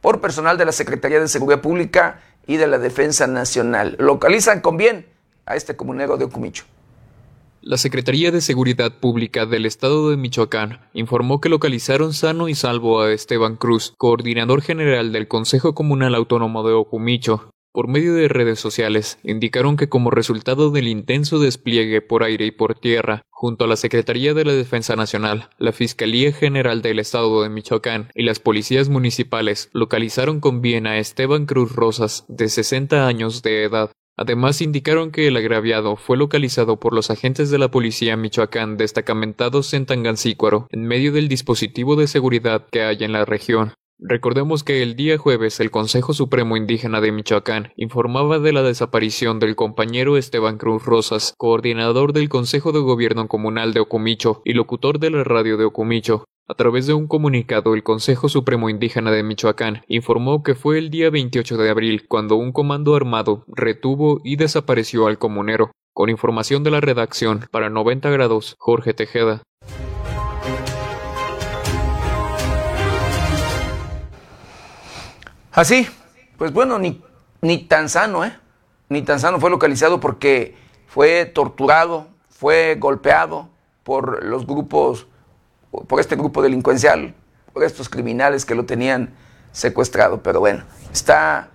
[0.00, 3.96] por personal de la Secretaría de Seguridad Pública y de la Defensa Nacional.
[3.98, 5.06] Localizan con bien
[5.46, 6.64] a este comunero de Ocumicho.
[7.64, 13.00] La Secretaría de Seguridad Pública del Estado de Michoacán informó que localizaron sano y salvo
[13.00, 17.50] a Esteban Cruz, coordinador general del Consejo Comunal Autónomo de Ocumicho.
[17.70, 22.50] Por medio de redes sociales, indicaron que como resultado del intenso despliegue por aire y
[22.50, 27.44] por tierra, junto a la Secretaría de la Defensa Nacional, la Fiscalía General del Estado
[27.44, 33.06] de Michoacán y las policías municipales localizaron con bien a Esteban Cruz Rosas, de 60
[33.06, 37.70] años de edad, Además indicaron que el agraviado fue localizado por los agentes de la
[37.70, 43.24] policía Michoacán destacamentados en Tangancícuaro, en medio del dispositivo de seguridad que hay en la
[43.24, 43.72] región.
[44.04, 49.38] Recordemos que el día jueves el Consejo Supremo Indígena de Michoacán informaba de la desaparición
[49.38, 54.98] del compañero Esteban Cruz Rosas, coordinador del Consejo de Gobierno Comunal de Ocumicho y locutor
[54.98, 59.22] de la radio de Ocumicho, a través de un comunicado, el Consejo Supremo Indígena de
[59.22, 64.36] Michoacán informó que fue el día 28 de abril cuando un comando armado retuvo y
[64.36, 65.70] desapareció al comunero.
[65.94, 69.42] Con información de la redacción, para 90 grados, Jorge Tejeda.
[75.52, 75.86] Así,
[76.38, 77.02] pues bueno, ni,
[77.42, 78.36] ni tan sano, ¿eh?
[78.88, 83.48] Ni tan sano fue localizado porque fue torturado, fue golpeado
[83.84, 85.06] por los grupos
[85.88, 87.14] por este grupo delincuencial,
[87.52, 89.14] por estos criminales que lo tenían
[89.52, 90.22] secuestrado.
[90.22, 91.50] Pero bueno, está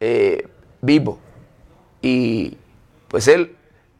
[0.00, 0.48] eh,
[0.80, 1.18] vivo
[2.00, 2.56] y
[3.08, 3.56] pues él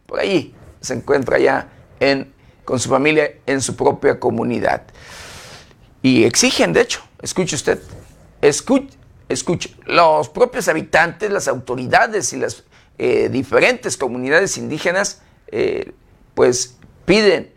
[0.06, 1.68] por ahí se encuentra ya
[2.00, 2.32] en,
[2.64, 4.82] con su familia en su propia comunidad.
[6.02, 7.82] Y exigen, de hecho, escuche usted,
[8.40, 8.97] escuche,
[9.28, 12.64] escuche, los propios habitantes, las autoridades y las
[12.98, 15.92] eh, diferentes comunidades indígenas, eh,
[16.34, 17.52] pues piden,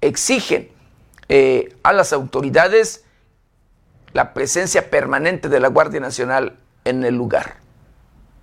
[0.00, 0.68] exigen
[1.28, 3.04] eh, a las autoridades
[4.12, 7.56] la presencia permanente de la Guardia Nacional en el lugar.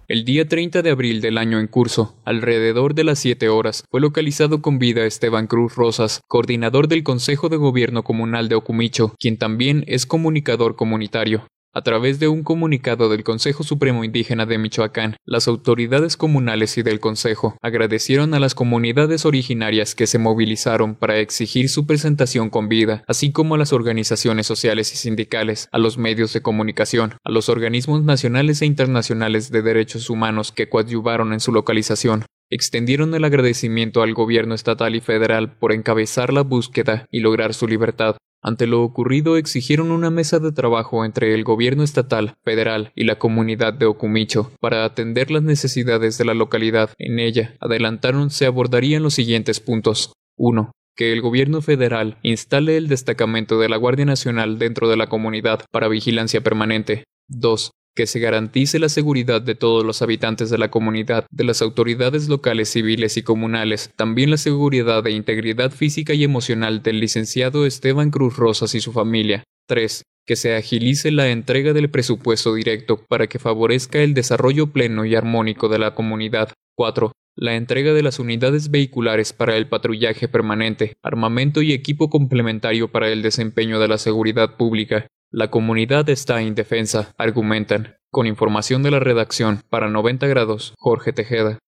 [0.07, 3.99] El día 30 de abril del año en curso, alrededor de las 7 horas, fue
[3.99, 9.37] localizado con vida Esteban Cruz Rosas, coordinador del Consejo de Gobierno Comunal de Ocumicho, quien
[9.37, 11.45] también es comunicador comunitario.
[11.77, 16.81] A través de un comunicado del Consejo Supremo Indígena de Michoacán, las autoridades comunales y
[16.81, 22.67] del Consejo agradecieron a las comunidades originarias que se movilizaron para exigir su presentación con
[22.67, 27.29] vida, así como a las organizaciones sociales y sindicales, a los medios de comunicación, a
[27.29, 33.23] los organismos nacionales e internacionales de derechos humanos que coadyuvaron en su localización, extendieron el
[33.23, 38.67] agradecimiento al gobierno estatal y federal por encabezar la búsqueda y lograr su libertad, ante
[38.67, 43.73] lo ocurrido exigieron una mesa de trabajo entre el gobierno estatal, federal y la comunidad
[43.73, 46.91] de Ocumicho para atender las necesidades de la localidad.
[46.97, 50.13] En ella, adelantaron se abordarían los siguientes puntos.
[50.37, 55.05] 1 que el gobierno federal instale el destacamento de la Guardia Nacional dentro de la
[55.05, 57.03] comunidad para vigilancia permanente.
[57.27, 61.63] 2 que se garantice la seguridad de todos los habitantes de la comunidad, de las
[61.63, 67.65] autoridades locales, civiles y comunales, también la seguridad e integridad física y emocional del licenciado
[67.65, 69.43] Esteban Cruz Rosas y su familia.
[69.67, 70.03] 3.
[70.27, 75.15] Que se agilice la entrega del presupuesto directo para que favorezca el desarrollo pleno y
[75.15, 76.53] armónico de la comunidad.
[76.75, 77.11] 4.
[77.35, 83.09] La entrega de las unidades vehiculares para el patrullaje permanente, armamento y equipo complementario para
[83.09, 85.07] el desempeño de la seguridad pública.
[85.31, 87.97] La comunidad está indefensa, argumentan.
[88.09, 91.59] Con información de la redacción, para 90 grados, Jorge Tejeda.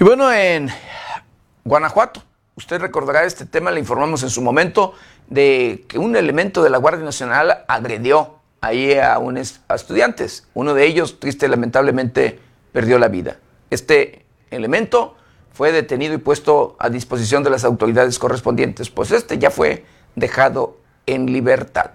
[0.00, 0.70] Y bueno, en
[1.62, 2.22] Guanajuato,
[2.56, 4.94] usted recordará este tema, le informamos en su momento
[5.26, 10.48] de que un elemento de la Guardia Nacional agredió ahí a, unos estudiantes.
[10.54, 12.40] Uno de ellos, triste y lamentablemente,
[12.72, 13.36] perdió la vida.
[13.68, 15.17] Este elemento
[15.58, 19.84] fue detenido y puesto a disposición de las autoridades correspondientes, pues este ya fue
[20.14, 21.90] dejado en libertad.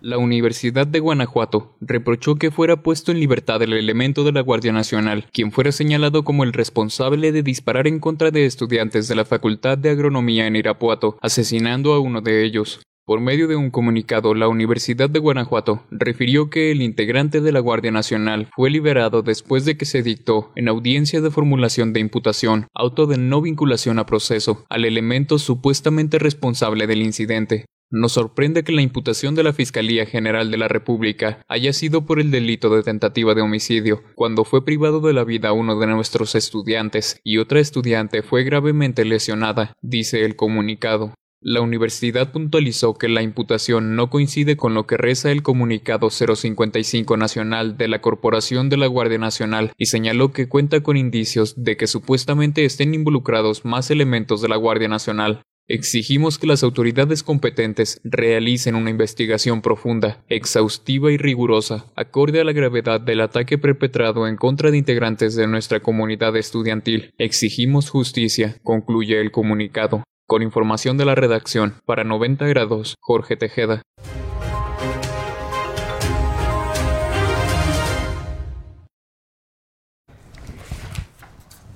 [0.00, 4.72] La Universidad de Guanajuato reprochó que fuera puesto en libertad el elemento de la Guardia
[4.72, 9.24] Nacional, quien fuera señalado como el responsable de disparar en contra de estudiantes de la
[9.24, 12.80] Facultad de Agronomía en Irapuato, asesinando a uno de ellos.
[13.08, 17.60] Por medio de un comunicado, la Universidad de Guanajuato refirió que el integrante de la
[17.60, 22.66] Guardia Nacional fue liberado después de que se dictó, en audiencia de formulación de imputación,
[22.74, 27.64] auto de no vinculación a proceso, al elemento supuestamente responsable del incidente.
[27.90, 32.20] Nos sorprende que la imputación de la Fiscalía General de la República haya sido por
[32.20, 36.34] el delito de tentativa de homicidio, cuando fue privado de la vida uno de nuestros
[36.34, 41.14] estudiantes y otra estudiante fue gravemente lesionada, dice el comunicado.
[41.40, 47.16] La universidad puntualizó que la imputación no coincide con lo que reza el comunicado 055
[47.16, 51.76] nacional de la Corporación de la Guardia Nacional y señaló que cuenta con indicios de
[51.76, 55.42] que supuestamente estén involucrados más elementos de la Guardia Nacional.
[55.68, 62.52] Exigimos que las autoridades competentes realicen una investigación profunda, exhaustiva y rigurosa, acorde a la
[62.52, 67.14] gravedad del ataque perpetrado en contra de integrantes de nuestra comunidad estudiantil.
[67.16, 70.02] Exigimos justicia, concluye el comunicado.
[70.30, 73.80] Con información de la redacción, para 90 grados, Jorge Tejeda.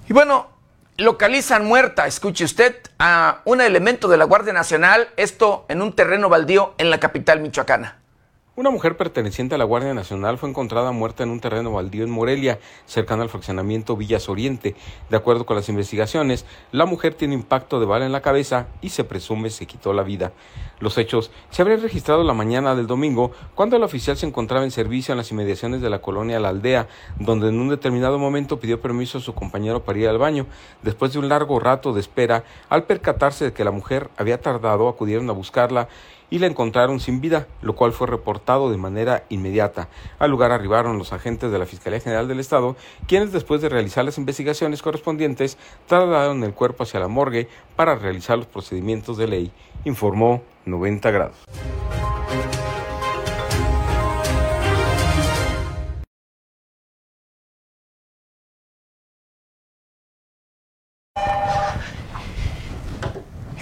[0.07, 0.49] Y bueno,
[0.99, 6.29] localizan muerta, escuche usted, a un elemento de la Guardia Nacional, esto en un terreno
[6.29, 8.02] baldío en la capital michoacana.
[8.55, 12.11] Una mujer perteneciente a la Guardia Nacional fue encontrada muerta en un terreno baldío en
[12.11, 14.77] Morelia, cercano al fraccionamiento Villas Oriente.
[15.09, 18.91] De acuerdo con las investigaciones, la mujer tiene impacto de bala en la cabeza y
[18.91, 20.33] se presume se quitó la vida.
[20.83, 24.73] Los hechos se habrían registrado la mañana del domingo, cuando el oficial se encontraba en
[24.73, 26.89] servicio en las inmediaciones de la colonia La Aldea,
[27.21, 30.47] donde en un determinado momento pidió permiso a su compañero para ir al baño.
[30.83, 34.89] Después de un largo rato de espera, al percatarse de que la mujer había tardado,
[34.89, 35.87] acudieron a buscarla
[36.31, 39.89] y la encontraron sin vida, lo cual fue reportado de manera inmediata.
[40.19, 42.75] Al lugar arribaron los agentes de la Fiscalía General del Estado,
[43.07, 48.37] quienes después de realizar las investigaciones correspondientes trasladaron el cuerpo hacia la morgue para realizar
[48.37, 49.53] los procedimientos de ley,
[49.85, 51.37] informó 90 grados.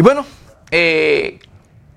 [0.01, 0.25] Y bueno,
[0.71, 1.41] eh,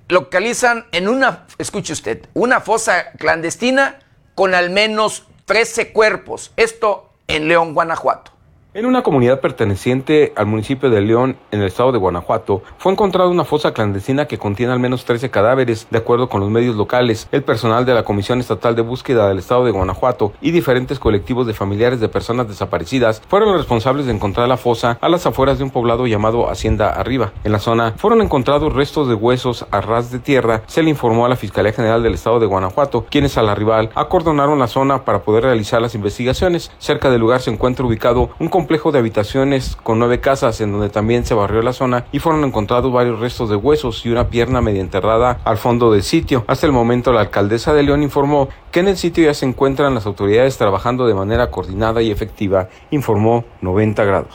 [0.08, 3.98] localizan en una, escuche usted, una fosa clandestina
[4.34, 6.52] con al menos 13 cuerpos.
[6.56, 8.33] Esto en León, Guanajuato.
[8.76, 13.30] En una comunidad perteneciente al municipio de León, en el estado de Guanajuato, fue encontrada
[13.30, 17.28] una fosa clandestina que contiene al menos 13 cadáveres, de acuerdo con los medios locales,
[17.30, 21.46] el personal de la Comisión Estatal de Búsqueda del estado de Guanajuato y diferentes colectivos
[21.46, 25.58] de familiares de personas desaparecidas fueron los responsables de encontrar la fosa a las afueras
[25.58, 27.32] de un poblado llamado Hacienda Arriba.
[27.44, 31.26] En la zona fueron encontrados restos de huesos a ras de tierra, se le informó
[31.26, 35.22] a la Fiscalía General del estado de Guanajuato, quienes al arribar acordonaron la zona para
[35.22, 36.72] poder realizar las investigaciones.
[36.80, 40.88] Cerca del lugar se encuentra ubicado un complejo de habitaciones con nueve casas en donde
[40.88, 44.62] también se barrió la zona y fueron encontrados varios restos de huesos y una pierna
[44.62, 46.46] medio enterrada al fondo del sitio.
[46.46, 49.94] Hasta el momento la alcaldesa de León informó que en el sitio ya se encuentran
[49.94, 54.34] las autoridades trabajando de manera coordinada y efectiva, informó 90 grados.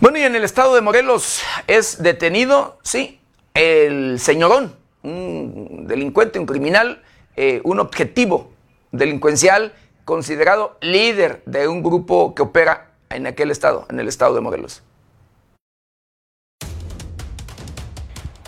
[0.00, 3.20] Bueno, y en el estado de Morelos es detenido, sí,
[3.52, 7.02] el señorón, un delincuente, un criminal
[7.36, 8.50] eh, un objetivo
[8.92, 9.72] delincuencial
[10.04, 14.82] considerado líder de un grupo que opera en aquel estado, en el estado de Morelos.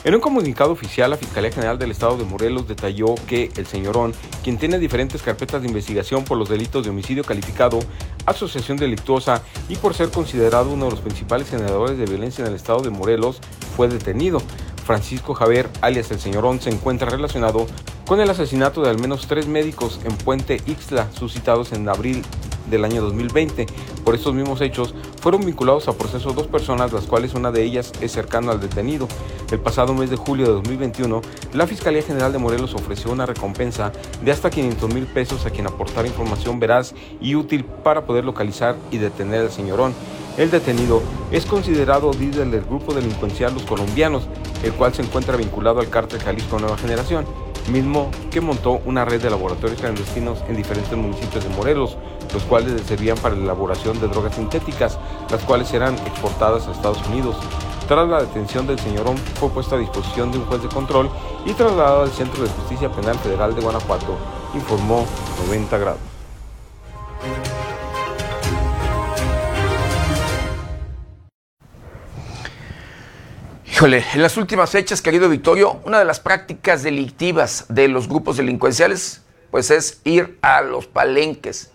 [0.06, 4.14] En un comunicado oficial, la Fiscalía General del Estado de Morelos detalló que el señorón,
[4.44, 7.80] quien tiene diferentes carpetas de investigación por los delitos de homicidio calificado,
[8.24, 12.54] asociación delictuosa y por ser considerado uno de los principales generadores de violencia en el
[12.54, 13.40] Estado de Morelos,
[13.76, 14.40] fue detenido.
[14.84, 17.66] Francisco Javier, alias el señorón, se encuentra relacionado
[18.06, 22.22] con el asesinato de al menos tres médicos en Puente Ixtla, suscitados en abril
[22.70, 23.66] del año 2020.
[24.04, 27.92] Por estos mismos hechos, fueron vinculados a proceso dos personas, las cuales una de ellas
[28.00, 29.08] es cercano al detenido.
[29.50, 31.20] El pasado mes de julio de 2021,
[31.52, 33.90] la Fiscalía General de Morelos ofreció una recompensa
[34.22, 38.76] de hasta 500 mil pesos a quien aportara información veraz y útil para poder localizar
[38.92, 39.94] y detener al señorón.
[40.38, 41.02] El detenido
[41.32, 44.28] es considerado líder del grupo delincuencial Los Colombianos,
[44.62, 47.24] el cual se encuentra vinculado al cártel Jalisco Nueva Generación
[47.68, 51.96] mismo que montó una red de laboratorios clandestinos en diferentes municipios de Morelos,
[52.32, 54.98] los cuales servían para la elaboración de drogas sintéticas,
[55.30, 57.36] las cuales eran exportadas a Estados Unidos.
[57.88, 61.08] Tras la detención del señorón, fue puesto a disposición de un juez de control
[61.44, 64.16] y trasladado al Centro de Justicia Penal Federal de Guanajuato,
[64.54, 65.06] informó
[65.46, 66.15] 90 grados.
[73.76, 78.38] Híjole, en las últimas fechas, querido Victorio, una de las prácticas delictivas de los grupos
[78.38, 79.20] delincuenciales,
[79.50, 81.72] pues es ir a los palenques.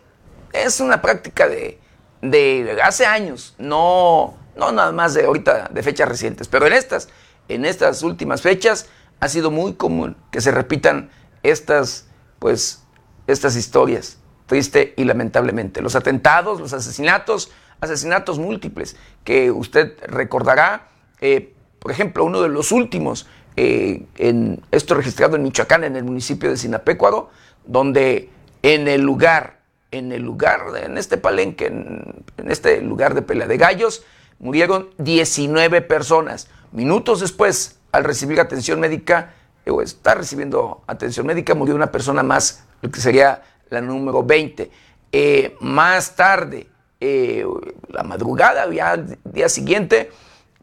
[0.51, 1.79] Es una práctica de,
[2.23, 7.07] de hace años, no, no nada más de ahorita, de fechas recientes, pero en estas,
[7.47, 8.87] en estas últimas fechas
[9.19, 11.11] ha sido muy común que se repitan
[11.43, 12.07] estas,
[12.39, 12.81] pues,
[13.27, 14.17] estas historias,
[14.47, 15.83] triste y lamentablemente.
[15.83, 20.87] Los atentados, los asesinatos, asesinatos múltiples, que usted recordará,
[21.19, 23.25] eh, por ejemplo, uno de los últimos,
[23.55, 27.31] eh, en esto registrado en Michoacán, en el municipio de Sinapecuaro,
[27.65, 28.29] donde
[28.61, 33.57] en el lugar, en el lugar, en este palenque, en, este lugar de pelea de
[33.57, 34.03] gallos,
[34.37, 36.49] murieron 19 personas.
[36.71, 39.33] Minutos después, al recibir atención médica,
[39.65, 43.41] eh, o estar recibiendo atención médica, murió una persona más, lo que sería
[43.71, 44.69] la número 20.
[45.11, 46.67] Eh, más tarde,
[46.99, 50.11] la madrugada, ya al día siguiente,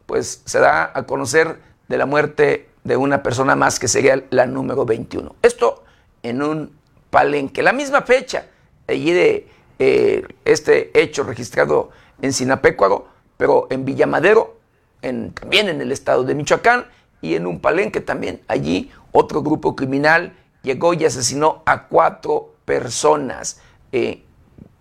[0.09, 4.47] pues se da a conocer de la muerte de una persona más que sería la
[4.47, 5.35] número 21.
[5.43, 5.83] Esto
[6.23, 6.75] en un
[7.11, 7.61] palenque.
[7.61, 8.47] La misma fecha
[8.87, 11.91] allí de eh, este hecho registrado
[12.23, 13.07] en Sinapecuaro,
[13.37, 14.57] pero en Villamadero,
[15.03, 16.87] en, también en el estado de Michoacán,
[17.21, 18.41] y en un palenque también.
[18.47, 23.61] Allí otro grupo criminal llegó y asesinó a cuatro personas.
[23.91, 24.23] Eh,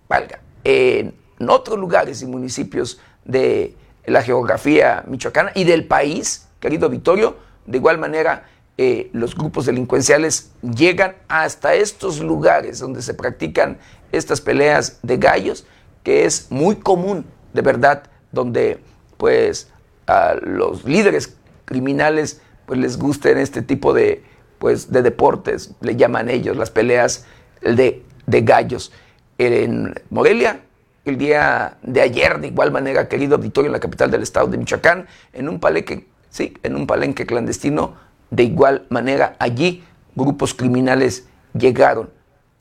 [0.08, 1.12] valga, en
[1.46, 3.76] otros lugares y municipios de
[4.10, 7.36] la geografía michoacana y del país, querido Vittorio.
[7.66, 13.78] De igual manera, eh, los grupos delincuenciales llegan hasta estos lugares donde se practican
[14.12, 15.66] estas peleas de gallos,
[16.02, 18.78] que es muy común, de verdad, donde
[19.16, 19.68] pues
[20.06, 24.22] a los líderes criminales pues les gusten este tipo de
[24.58, 27.26] pues de deportes, le llaman ellos las peleas
[27.62, 28.92] de, de gallos.
[29.38, 30.60] En Morelia
[31.04, 34.58] el día de ayer, de igual manera, querido auditorio en la capital del estado de
[34.58, 37.94] Michoacán, en un palenque, sí, en un palenque clandestino,
[38.30, 39.84] de igual manera, allí
[40.14, 42.10] grupos criminales llegaron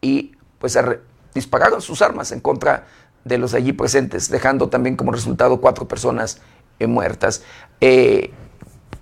[0.01, 0.77] y pues
[1.33, 2.87] dispararon sus armas en contra
[3.25, 6.41] de los allí presentes, dejando también como resultado cuatro personas
[6.79, 7.43] eh, muertas.
[7.81, 8.31] Eh,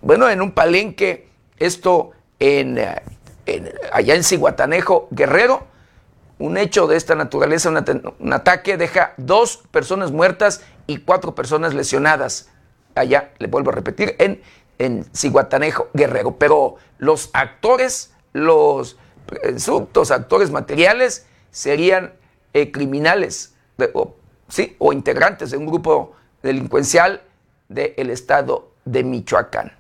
[0.02, 3.02] bueno, en un palenque, esto en, eh,
[3.46, 5.68] en, allá en Ciguatanejo, Guerrero,
[6.38, 12.50] un hecho de esta naturaleza, un, ataque, deja dos personas muertas y cuatro personas lesionadas.
[12.94, 14.42] Allá, le vuelvo a repetir, en,
[14.78, 16.38] en Ciguatanejo, Guerrero.
[16.38, 22.14] Pero los actores, los presuntos actores materiales serían
[22.54, 23.56] eh, criminales,
[23.94, 24.16] o,
[24.48, 27.22] sí, o integrantes de un grupo delincuencial
[27.70, 29.75] del estado de Michoacán.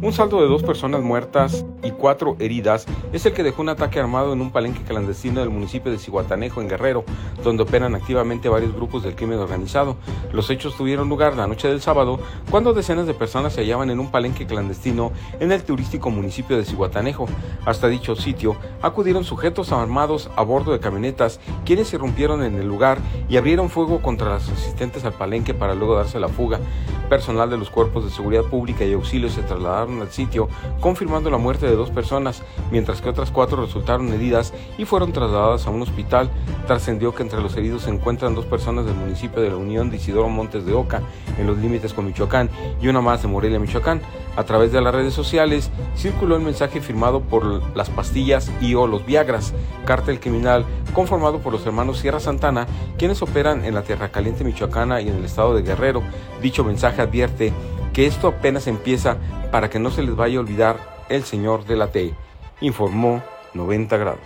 [0.00, 3.98] Un saldo de dos personas muertas y cuatro heridas es el que dejó un ataque
[3.98, 7.04] armado en un palenque clandestino del municipio de Cihuatanejo, en Guerrero,
[7.42, 9.96] donde operan activamente varios grupos del crimen organizado.
[10.32, 13.98] Los hechos tuvieron lugar la noche del sábado, cuando decenas de personas se hallaban en
[13.98, 15.10] un palenque clandestino
[15.40, 17.26] en el turístico municipio de Cihuatanejo.
[17.66, 22.98] Hasta dicho sitio acudieron sujetos armados a bordo de camionetas, quienes irrumpieron en el lugar
[23.28, 26.60] y abrieron fuego contra los asistentes al palenque para luego darse la fuga.
[27.08, 30.48] Personal de los cuerpos de seguridad pública y auxilio se trasladaron al sitio,
[30.80, 35.66] confirmando la muerte de dos personas, mientras que otras cuatro resultaron heridas y fueron trasladadas
[35.66, 36.30] a un hospital.
[36.66, 39.96] Trascendió que entre los heridos se encuentran dos personas del municipio de la Unión de
[39.96, 41.02] Isidoro Montes de Oca,
[41.38, 42.50] en los límites con Michoacán,
[42.80, 44.00] y una más de Morelia, Michoacán.
[44.36, 47.44] A través de las redes sociales circuló el mensaje firmado por
[47.76, 49.52] las pastillas y o los Viagras,
[49.84, 50.64] cártel criminal
[50.94, 52.66] conformado por los hermanos Sierra Santana,
[52.98, 56.02] quienes operan en la Tierra Caliente Michoacana y en el estado de Guerrero.
[56.42, 57.52] Dicho mensaje advierte
[57.92, 59.16] que esto apenas empieza
[59.50, 62.14] para que no se les vaya a olvidar el señor de la T,
[62.60, 63.22] informó
[63.54, 64.20] 90 grados.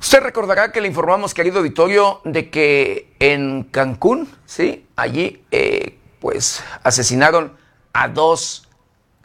[0.00, 6.62] Usted recordará que le informamos, querido auditorio, de que en Cancún, sí, allí, eh, pues
[6.84, 7.56] asesinaron
[7.92, 8.68] a dos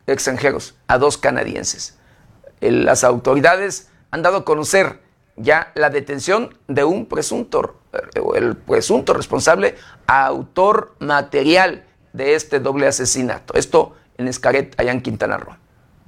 [0.08, 1.98] extranjeros, a dos canadienses.
[2.62, 5.00] Las autoridades han dado a conocer
[5.42, 7.76] ya la detención de un presunto,
[8.36, 9.76] el presunto responsable,
[10.08, 13.54] autor material de este doble asesinato.
[13.56, 15.56] Esto en Escaret, allá en Quintana Roo.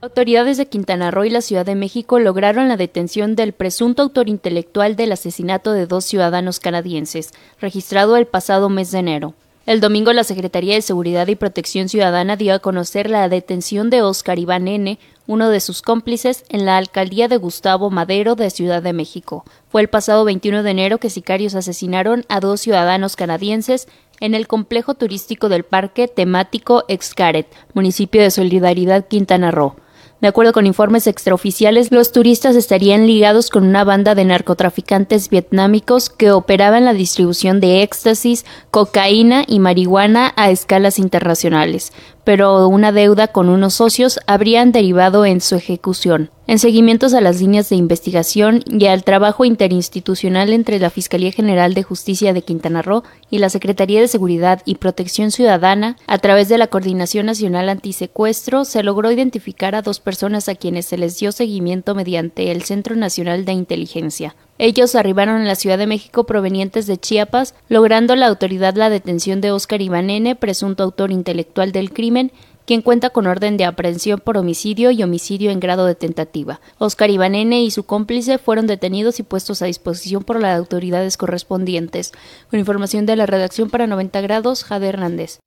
[0.01, 4.27] Autoridades de Quintana Roo y la Ciudad de México lograron la detención del presunto autor
[4.27, 7.31] intelectual del asesinato de dos ciudadanos canadienses,
[7.61, 9.34] registrado el pasado mes de enero.
[9.65, 14.01] El domingo la Secretaría de Seguridad y Protección Ciudadana dio a conocer la detención de
[14.01, 18.84] Oscar Iván N., uno de sus cómplices, en la alcaldía de Gustavo Madero de Ciudad
[18.84, 19.45] de México.
[19.70, 23.88] Fue el pasado 21 de enero que sicarios asesinaron a dos ciudadanos canadienses
[24.20, 29.76] en el complejo turístico del parque temático Excaret, municipio de Solidaridad Quintana Roo.
[30.24, 36.10] De acuerdo con informes extraoficiales, los turistas estarían ligados con una banda de narcotraficantes vietnámicos
[36.10, 41.91] que operaban la distribución de éxtasis, cocaína y marihuana a escalas internacionales,
[42.24, 46.30] pero una deuda con unos socios habrían derivado en su ejecución.
[46.45, 51.74] En seguimientos a las líneas de investigación y al trabajo interinstitucional entre la Fiscalía General
[51.74, 56.50] de Justicia de Quintana Roo y la Secretaría de Seguridad y Protección Ciudadana, a través
[56.50, 61.18] de la Coordinación Nacional Antisecuestro, se logró identificar a dos personas a quienes se les
[61.18, 64.36] dio seguimiento mediante el Centro Nacional de Inteligencia.
[64.59, 69.41] Ellos arribaron a la Ciudad de México provenientes de Chiapas, logrando la autoridad la detención
[69.41, 72.31] de Óscar Ibanene, presunto autor intelectual del crimen,
[72.65, 76.61] quien cuenta con orden de aprehensión por homicidio y homicidio en grado de tentativa.
[76.77, 82.11] Oscar Ibanene y su cómplice fueron detenidos y puestos a disposición por las autoridades correspondientes.
[82.49, 85.39] Con información de la redacción para 90 grados, Jade Hernández.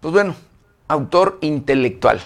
[0.00, 0.34] Pues bueno,
[0.88, 2.20] autor intelectual.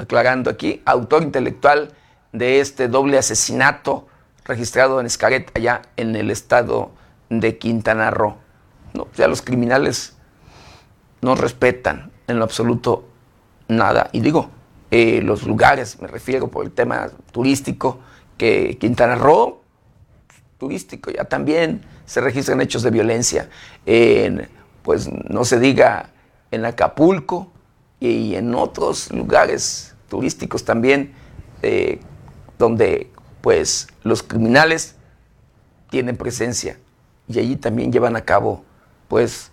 [0.00, 1.92] Aclarando aquí, autor intelectual
[2.32, 4.06] de este doble asesinato
[4.46, 6.92] registrado en Escaret, allá en el estado
[7.28, 8.38] de Quintana Roo.
[8.94, 10.16] No, ya los criminales
[11.20, 13.04] no respetan en lo absoluto
[13.68, 14.08] nada.
[14.12, 14.48] Y digo,
[14.90, 18.00] eh, los lugares, me refiero por el tema turístico,
[18.38, 19.60] que Quintana Roo,
[20.56, 23.50] turístico, ya también se registran hechos de violencia.
[23.84, 24.48] En,
[24.82, 26.08] pues no se diga
[26.50, 27.52] en Acapulco
[28.00, 31.14] y en otros lugares turísticos también,
[31.62, 32.00] eh,
[32.58, 33.10] donde
[33.40, 34.96] pues los criminales
[35.88, 36.78] tienen presencia
[37.26, 38.62] y allí también llevan a cabo
[39.08, 39.50] pues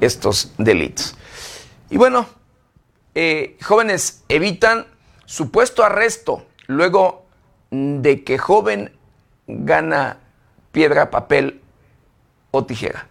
[0.00, 1.14] estos delitos.
[1.90, 2.26] Y bueno,
[3.14, 4.86] eh, jóvenes evitan
[5.26, 7.26] supuesto arresto luego
[7.70, 8.92] de que joven
[9.46, 10.18] gana
[10.72, 11.60] piedra, papel
[12.52, 13.09] o tijera.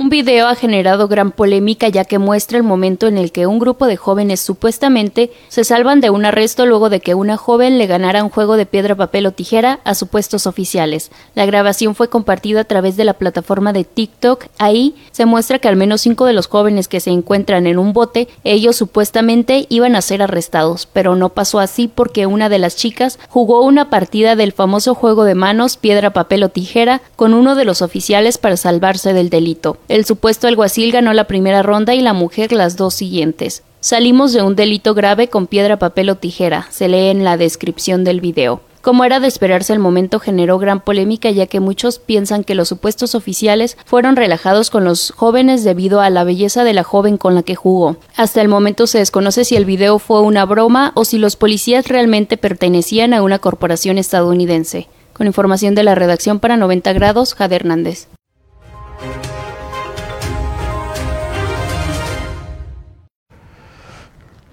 [0.00, 3.58] Un video ha generado gran polémica ya que muestra el momento en el que un
[3.58, 7.86] grupo de jóvenes supuestamente se salvan de un arresto luego de que una joven le
[7.86, 11.10] ganara un juego de piedra, papel o tijera a supuestos oficiales.
[11.34, 14.46] La grabación fue compartida a través de la plataforma de TikTok.
[14.56, 17.92] Ahí se muestra que al menos cinco de los jóvenes que se encuentran en un
[17.92, 22.74] bote, ellos supuestamente iban a ser arrestados, pero no pasó así porque una de las
[22.74, 27.54] chicas jugó una partida del famoso juego de manos, piedra, papel o tijera con uno
[27.54, 29.76] de los oficiales para salvarse del delito.
[29.90, 33.64] El supuesto alguacil ganó la primera ronda y la mujer las dos siguientes.
[33.80, 38.04] Salimos de un delito grave con piedra, papel o tijera, se lee en la descripción
[38.04, 38.60] del video.
[38.82, 42.68] Como era de esperarse, el momento generó gran polémica ya que muchos piensan que los
[42.68, 47.34] supuestos oficiales fueron relajados con los jóvenes debido a la belleza de la joven con
[47.34, 47.96] la que jugó.
[48.14, 51.88] Hasta el momento se desconoce si el video fue una broma o si los policías
[51.88, 54.86] realmente pertenecían a una corporación estadounidense.
[55.14, 58.06] Con información de la redacción para 90 grados, Jade Hernández.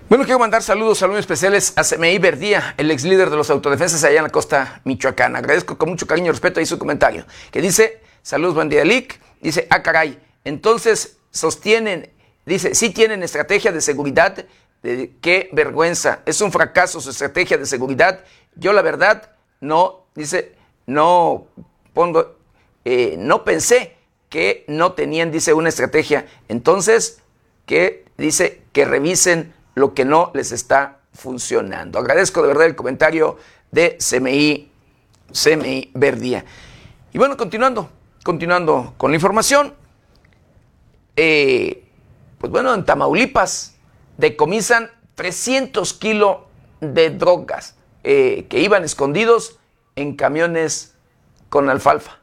[0.10, 4.06] Bueno, quiero mandar saludos, saludos especiales a CMI Verdía, el ex líder de los autodefensas
[4.06, 5.40] allá en la costa michoacana.
[5.40, 9.84] Agradezco con mucho cariño y respeto ahí su comentario, que dice, saludos Bandialic, dice, ah
[9.84, 12.10] caray, entonces sostienen,
[12.46, 14.46] dice, sí tienen estrategia de seguridad,
[14.82, 18.24] qué vergüenza, es un fracaso su estrategia de seguridad.
[18.56, 20.56] Yo la verdad no, dice,
[20.86, 21.48] no
[21.94, 22.38] pongo,
[22.86, 23.98] eh, no pensé
[24.30, 26.28] que no tenían, dice, una estrategia.
[26.48, 27.20] Entonces,
[27.66, 32.00] que dice que revisen lo que no les está funcionando.
[32.00, 33.38] Agradezco de verdad el comentario
[33.72, 34.72] de CMI,
[35.32, 36.44] CMI Verdía.
[37.14, 37.90] Y bueno, continuando,
[38.24, 39.76] continuando con la información,
[41.16, 41.84] eh,
[42.40, 43.76] pues bueno, en Tamaulipas
[44.18, 46.38] decomisan 300 kilos
[46.82, 49.60] de drogas eh, que iban escondidos
[49.96, 50.96] en camiones
[51.50, 52.18] con alfalfa.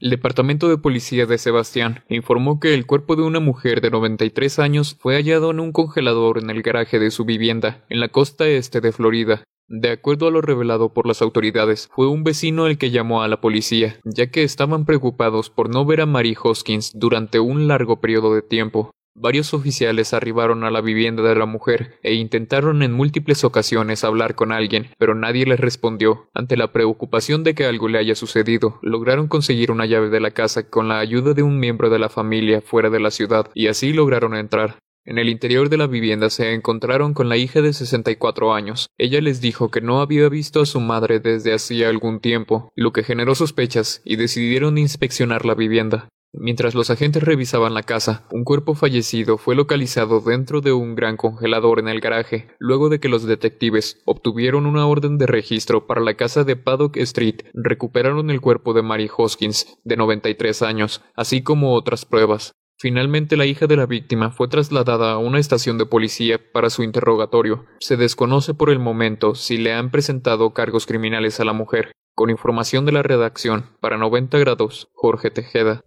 [0.00, 4.58] El Departamento de Policía de Sebastián informó que el cuerpo de una mujer de 93
[4.58, 8.48] años fue hallado en un congelador en el garaje de su vivienda, en la costa
[8.48, 9.44] este de Florida.
[9.68, 13.28] De acuerdo a lo revelado por las autoridades, fue un vecino el que llamó a
[13.28, 18.00] la policía, ya que estaban preocupados por no ver a Mary Hoskins durante un largo
[18.00, 18.92] periodo de tiempo.
[19.14, 24.34] Varios oficiales arribaron a la vivienda de la mujer e intentaron en múltiples ocasiones hablar
[24.34, 26.28] con alguien, pero nadie les respondió.
[26.32, 30.30] Ante la preocupación de que algo le haya sucedido, lograron conseguir una llave de la
[30.30, 33.66] casa con la ayuda de un miembro de la familia fuera de la ciudad, y
[33.66, 34.78] así lograron entrar.
[35.04, 38.86] En el interior de la vivienda se encontraron con la hija de 64 años.
[38.96, 42.92] Ella les dijo que no había visto a su madre desde hacía algún tiempo, lo
[42.92, 46.08] que generó sospechas y decidieron inspeccionar la vivienda.
[46.32, 51.16] Mientras los agentes revisaban la casa, un cuerpo fallecido fue localizado dentro de un gran
[51.16, 56.00] congelador en el garaje, luego de que los detectives obtuvieron una orden de registro para
[56.00, 61.42] la casa de Paddock Street, recuperaron el cuerpo de Mary Hoskins, de 93 años, así
[61.42, 62.52] como otras pruebas.
[62.78, 66.82] Finalmente la hija de la víctima fue trasladada a una estación de policía para su
[66.82, 67.66] interrogatorio.
[67.80, 71.92] Se desconoce por el momento si le han presentado cargos criminales a la mujer.
[72.14, 75.82] Con información de la redacción, para 90 grados, Jorge Tejeda.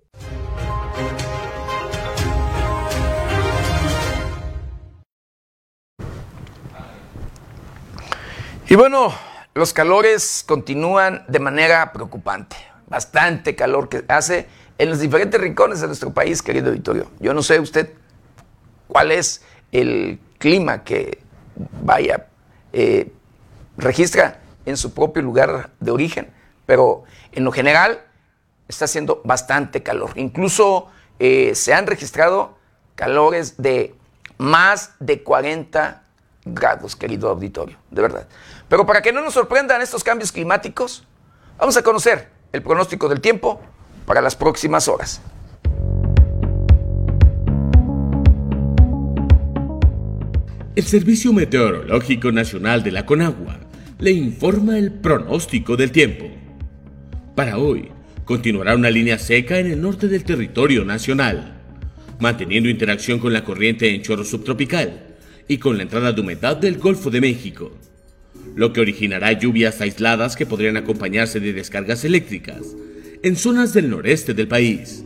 [8.74, 9.14] Y bueno,
[9.54, 12.56] los calores continúan de manera preocupante.
[12.88, 14.48] Bastante calor que hace
[14.80, 17.12] en los diferentes rincones de nuestro país, querido auditorio.
[17.20, 17.94] Yo no sé usted
[18.88, 21.20] cuál es el clima que
[21.84, 22.30] vaya,
[22.72, 23.14] eh,
[23.78, 26.34] registra en su propio lugar de origen,
[26.66, 28.02] pero en lo general
[28.68, 30.14] está haciendo bastante calor.
[30.16, 30.88] Incluso
[31.20, 32.58] eh, se han registrado
[32.96, 33.94] calores de
[34.40, 36.04] más de 40
[36.46, 38.28] grados, querido auditorio, de verdad.
[38.74, 41.04] Pero para que no nos sorprendan estos cambios climáticos,
[41.60, 43.62] vamos a conocer el pronóstico del tiempo
[44.08, 45.22] para las próximas horas.
[50.76, 53.60] El Servicio Meteorológico Nacional de la Conagua
[54.00, 56.26] le informa el pronóstico del tiempo.
[57.36, 57.92] Para hoy,
[58.26, 61.62] continuará una línea seca en el norte del territorio nacional,
[62.20, 65.16] manteniendo interacción con la corriente en chorro subtropical
[65.48, 67.72] y con la entrada de humedad del Golfo de México,
[68.56, 72.62] lo que originará lluvias aisladas que podrían acompañarse de descargas eléctricas
[73.24, 75.04] en zonas del noreste del país.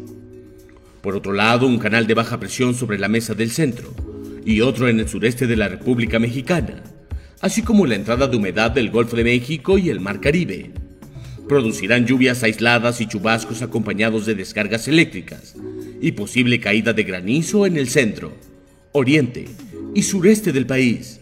[1.02, 3.94] Por otro lado, un canal de baja presión sobre la mesa del centro
[4.44, 6.82] y otro en el sureste de la República Mexicana,
[7.42, 10.72] así como la entrada de humedad del Golfo de México y el Mar Caribe.
[11.48, 15.56] Producirán lluvias aisladas y chubascos acompañados de descargas eléctricas
[16.02, 18.34] y posible caída de granizo en el centro,
[18.92, 19.46] oriente
[19.94, 21.20] y sureste del país,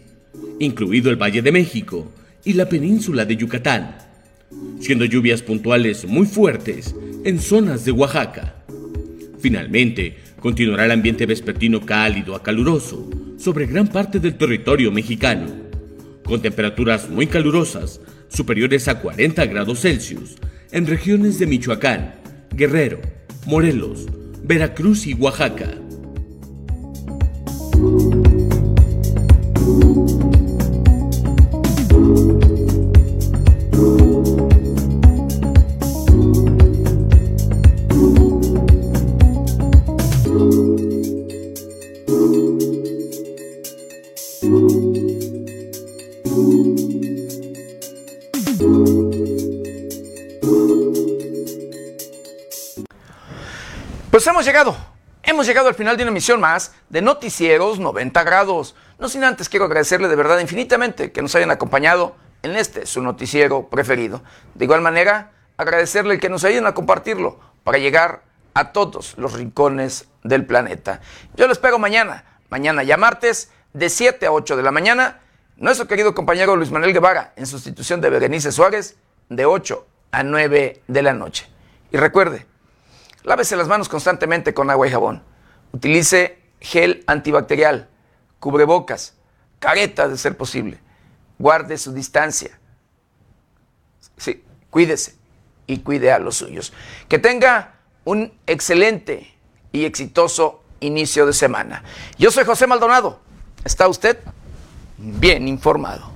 [0.58, 2.10] incluido el Valle de México
[2.44, 3.98] y la península de Yucatán,
[4.80, 8.54] siendo lluvias puntuales muy fuertes en zonas de Oaxaca.
[9.40, 13.08] Finalmente, continuará el ambiente vespertino cálido a caluroso
[13.38, 15.46] sobre gran parte del territorio mexicano,
[16.24, 20.36] con temperaturas muy calurosas superiores a 40 grados Celsius
[20.72, 22.14] en regiones de Michoacán,
[22.50, 23.00] Guerrero,
[23.46, 24.06] Morelos,
[24.42, 25.70] Veracruz y Oaxaca.
[54.36, 54.76] Hemos llegado,
[55.22, 58.76] hemos llegado al final de una emisión más de Noticieros 90 grados.
[58.98, 63.00] No sin antes quiero agradecerle de verdad infinitamente que nos hayan acompañado en este, su
[63.00, 64.22] noticiero preferido.
[64.52, 70.06] De igual manera, agradecerle que nos ayuden a compartirlo para llegar a todos los rincones
[70.22, 71.00] del planeta.
[71.34, 75.20] Yo lo espero mañana, mañana ya martes, de 7 a 8 de la mañana.
[75.56, 78.98] Nuestro querido compañero Luis Manuel Guevara, en sustitución de Berenice Suárez,
[79.30, 81.48] de 8 a 9 de la noche.
[81.90, 82.44] Y recuerde,
[83.26, 85.20] Lávese las manos constantemente con agua y jabón.
[85.72, 87.88] Utilice gel antibacterial,
[88.38, 89.14] cubrebocas,
[89.58, 90.78] careta de ser posible.
[91.36, 92.56] Guarde su distancia.
[94.16, 95.16] Sí, cuídese
[95.66, 96.72] y cuide a los suyos.
[97.08, 97.74] Que tenga
[98.04, 99.36] un excelente
[99.72, 101.82] y exitoso inicio de semana.
[102.18, 103.18] Yo soy José Maldonado.
[103.64, 104.18] ¿Está usted
[104.98, 106.12] bien informado?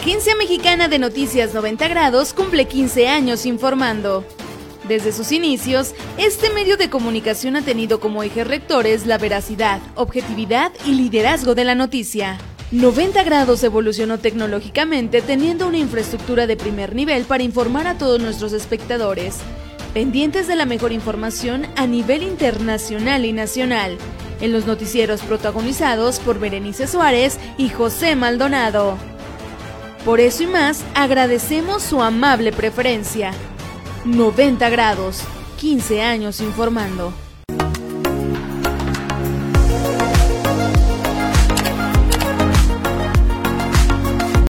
[0.00, 4.24] La Agencia Mexicana de Noticias 90 Grados cumple 15 años informando.
[4.88, 10.72] Desde sus inicios, este medio de comunicación ha tenido como ejes rectores la veracidad, objetividad
[10.86, 12.38] y liderazgo de la noticia.
[12.70, 18.54] 90 grados evolucionó tecnológicamente teniendo una infraestructura de primer nivel para informar a todos nuestros
[18.54, 19.36] espectadores,
[19.92, 23.98] pendientes de la mejor información a nivel internacional y nacional,
[24.40, 29.09] en los noticieros protagonizados por Berenice Suárez y José Maldonado.
[30.04, 33.32] Por eso y más, agradecemos su amable preferencia.
[34.06, 35.22] 90 grados,
[35.58, 37.12] 15 años informando.